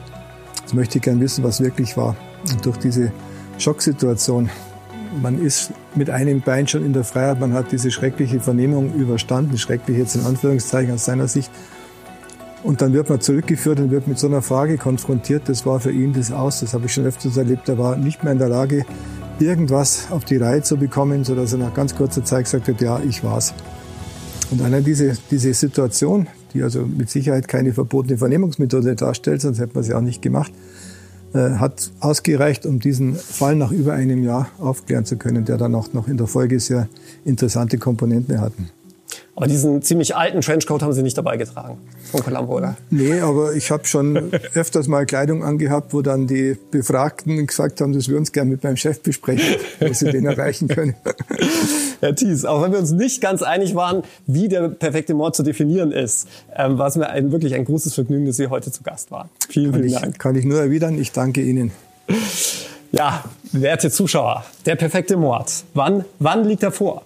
Jetzt 0.63 0.73
möchte 0.73 0.97
ich 0.97 1.05
gerne 1.05 1.21
wissen, 1.21 1.45
was 1.45 1.61
wirklich 1.61 1.99
war. 1.99 2.17
Und 2.51 2.65
durch 2.65 2.79
diese 2.79 3.13
Schocksituation, 3.59 4.49
man 5.21 5.39
ist 5.39 5.73
mit 5.95 6.09
einem 6.09 6.41
Bein 6.41 6.67
schon 6.67 6.83
in 6.83 6.95
der 6.95 7.05
Freiheit, 7.05 7.41
man 7.41 7.53
hat 7.53 7.73
diese 7.73 7.91
schreckliche 7.91 8.41
Vernehmung 8.41 8.95
überstanden, 8.95 9.59
schrecklich 9.59 9.99
jetzt 9.99 10.17
in 10.17 10.25
Anführungszeichen 10.25 10.95
aus 10.95 11.05
seiner 11.05 11.29
Sicht. 11.29 11.51
Und 12.63 12.81
dann 12.81 12.95
wird 12.95 13.11
man 13.11 13.21
zurückgeführt 13.21 13.79
und 13.79 13.91
wird 13.91 14.09
mit 14.09 14.19
so 14.19 14.29
einer 14.29 14.41
Frage 14.41 14.79
konfrontiert. 14.79 15.43
Das 15.45 15.67
war 15.67 15.79
für 15.79 15.93
ihn 15.93 16.15
das 16.15 16.33
Aus. 16.33 16.61
Das 16.61 16.73
habe 16.73 16.87
ich 16.87 16.95
schon 16.95 17.05
öfters 17.05 17.37
erlebt. 17.37 17.69
Er 17.69 17.77
war 17.77 17.99
nicht 17.99 18.25
mehr 18.25 18.33
in 18.33 18.39
der 18.39 18.49
Lage, 18.49 18.87
irgendwas 19.41 20.11
auf 20.11 20.25
die 20.25 20.39
Reihe 20.39 20.63
zu 20.63 20.79
bekommen, 20.79 21.23
sodass 21.25 21.53
er 21.53 21.59
nach 21.59 21.75
ganz 21.75 21.95
kurzer 21.95 22.25
Zeit 22.25 22.45
gesagt 22.45 22.67
hat, 22.67 22.81
ja, 22.81 22.99
ich 23.07 23.23
war's. 23.23 23.53
Und 24.51 24.63
allein 24.63 24.85
diese, 24.85 25.17
diese 25.31 25.53
Situation, 25.55 26.27
die 26.55 26.63
also 26.63 26.83
mit 26.83 27.11
Sicherheit 27.11 27.49
keine 27.49 27.73
verbotene 27.73 28.19
Vernehmungsmethode 28.19 28.95
darstellt, 28.95 29.41
sonst 29.41 29.59
hätte 29.59 29.75
man 29.75 29.85
sie 29.85 29.95
auch 29.95 30.01
nicht 30.01 30.23
gemacht, 30.23 30.53
äh, 31.35 31.57
hat 31.57 31.91
ausgereicht, 32.01 32.65
um 32.67 32.79
diesen 32.79 33.17
Fall 33.17 33.57
nach 33.57 33.73
über 33.73 33.93
einem 33.95 34.23
Jahr 34.23 34.49
aufklären 34.59 35.05
zu 35.05 35.17
können, 35.17 35.45
der 35.45 35.57
dann 35.57 35.75
auch 35.75 35.93
noch 35.93 36.09
in 36.09 36.17
der 36.17 36.27
Folge 36.27 36.61
sehr 36.61 36.89
interessante 37.25 37.79
Komponenten 37.79 38.41
hatten. 38.41 38.71
Aber 39.35 39.47
diesen 39.47 39.83
ziemlich 39.83 40.17
alten 40.17 40.41
Trenchcoat 40.41 40.83
haben 40.83 40.95
Sie 40.95 41.03
nicht 41.03 41.19
dabei 41.19 41.37
getragen 41.37 41.77
von 42.11 42.23
Columbo, 42.23 42.57
oder? 42.57 42.77
Nee, 42.89 43.21
aber 43.21 43.55
ich 43.55 43.71
habe 43.71 43.85
schon 43.87 44.33
öfters 44.55 44.89
mal 44.89 45.05
Kleidung 45.05 45.45
angehabt, 45.45 45.93
wo 45.93 46.01
dann 46.01 46.27
die 46.27 46.57
Befragten 46.71 47.47
gesagt 47.47 47.83
haben, 47.83 47.93
dass 47.93 48.09
wir 48.09 48.17
uns 48.17 48.33
gerne 48.33 48.51
mit 48.51 48.65
meinem 48.65 48.79
Chef 48.79 49.03
besprechen, 49.03 49.57
wo 49.81 49.93
sie 49.93 50.11
den 50.11 50.25
erreichen 50.25 50.69
können. 50.69 50.95
Herr 52.01 52.15
Thies, 52.15 52.45
auch 52.45 52.63
wenn 52.63 52.73
wir 52.73 52.79
uns 52.79 52.93
nicht 52.93 53.21
ganz 53.21 53.43
einig 53.43 53.75
waren, 53.75 54.03
wie 54.27 54.49
der 54.49 54.69
perfekte 54.69 55.15
Mord 55.15 55.37
zu 55.37 55.43
definieren 55.43 55.93
ist, 55.93 56.29
ähm, 56.55 56.79
war 56.79 56.89
es 56.89 56.97
mir 56.97 57.09
ein, 57.09 57.33
wirklich 57.33 57.55
ein 57.55 57.65
großes 57.65 57.95
Vergnügen, 57.95 58.27
dass 58.27 58.37
Sie 58.37 58.49
heute 58.49 58.71
zu 58.71 58.83
Gast 58.83 59.11
waren. 59.11 59.29
Vielen, 59.49 59.73
kann 59.73 59.81
vielen 59.81 59.95
ich, 59.95 60.01
Dank. 60.01 60.19
Kann 60.19 60.37
ich 60.37 60.45
nur 60.45 60.61
erwidern. 60.61 60.99
Ich 60.99 61.13
danke 61.13 61.43
Ihnen. 61.43 61.73
Ja, 62.93 63.25
werte 63.53 63.91
Zuschauer, 63.91 64.45
der 64.65 64.77
perfekte 64.77 65.17
Mord. 65.17 65.65
Wann, 65.75 66.05
wann 66.19 66.45
liegt 66.45 66.63
er 66.63 66.71
vor? 66.73 67.03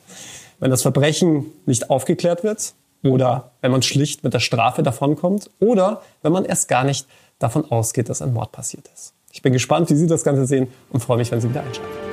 wenn 0.60 0.70
das 0.70 0.82
Verbrechen 0.82 1.46
nicht 1.66 1.90
aufgeklärt 1.90 2.44
wird 2.44 2.74
oder 3.02 3.50
wenn 3.62 3.72
man 3.72 3.82
schlicht 3.82 4.22
mit 4.22 4.34
der 4.34 4.40
Strafe 4.40 4.82
davonkommt 4.82 5.50
oder 5.58 6.02
wenn 6.22 6.32
man 6.32 6.44
erst 6.44 6.68
gar 6.68 6.84
nicht 6.84 7.06
davon 7.38 7.68
ausgeht, 7.70 8.08
dass 8.08 8.22
ein 8.22 8.32
Mord 8.32 8.52
passiert 8.52 8.88
ist. 8.94 9.14
Ich 9.32 9.42
bin 9.42 9.52
gespannt, 9.52 9.90
wie 9.90 9.96
Sie 9.96 10.06
das 10.06 10.22
Ganze 10.22 10.46
sehen 10.46 10.68
und 10.90 11.00
freue 11.00 11.16
mich, 11.16 11.32
wenn 11.32 11.40
Sie 11.40 11.48
wieder 11.48 11.62
einschalten. 11.62 12.09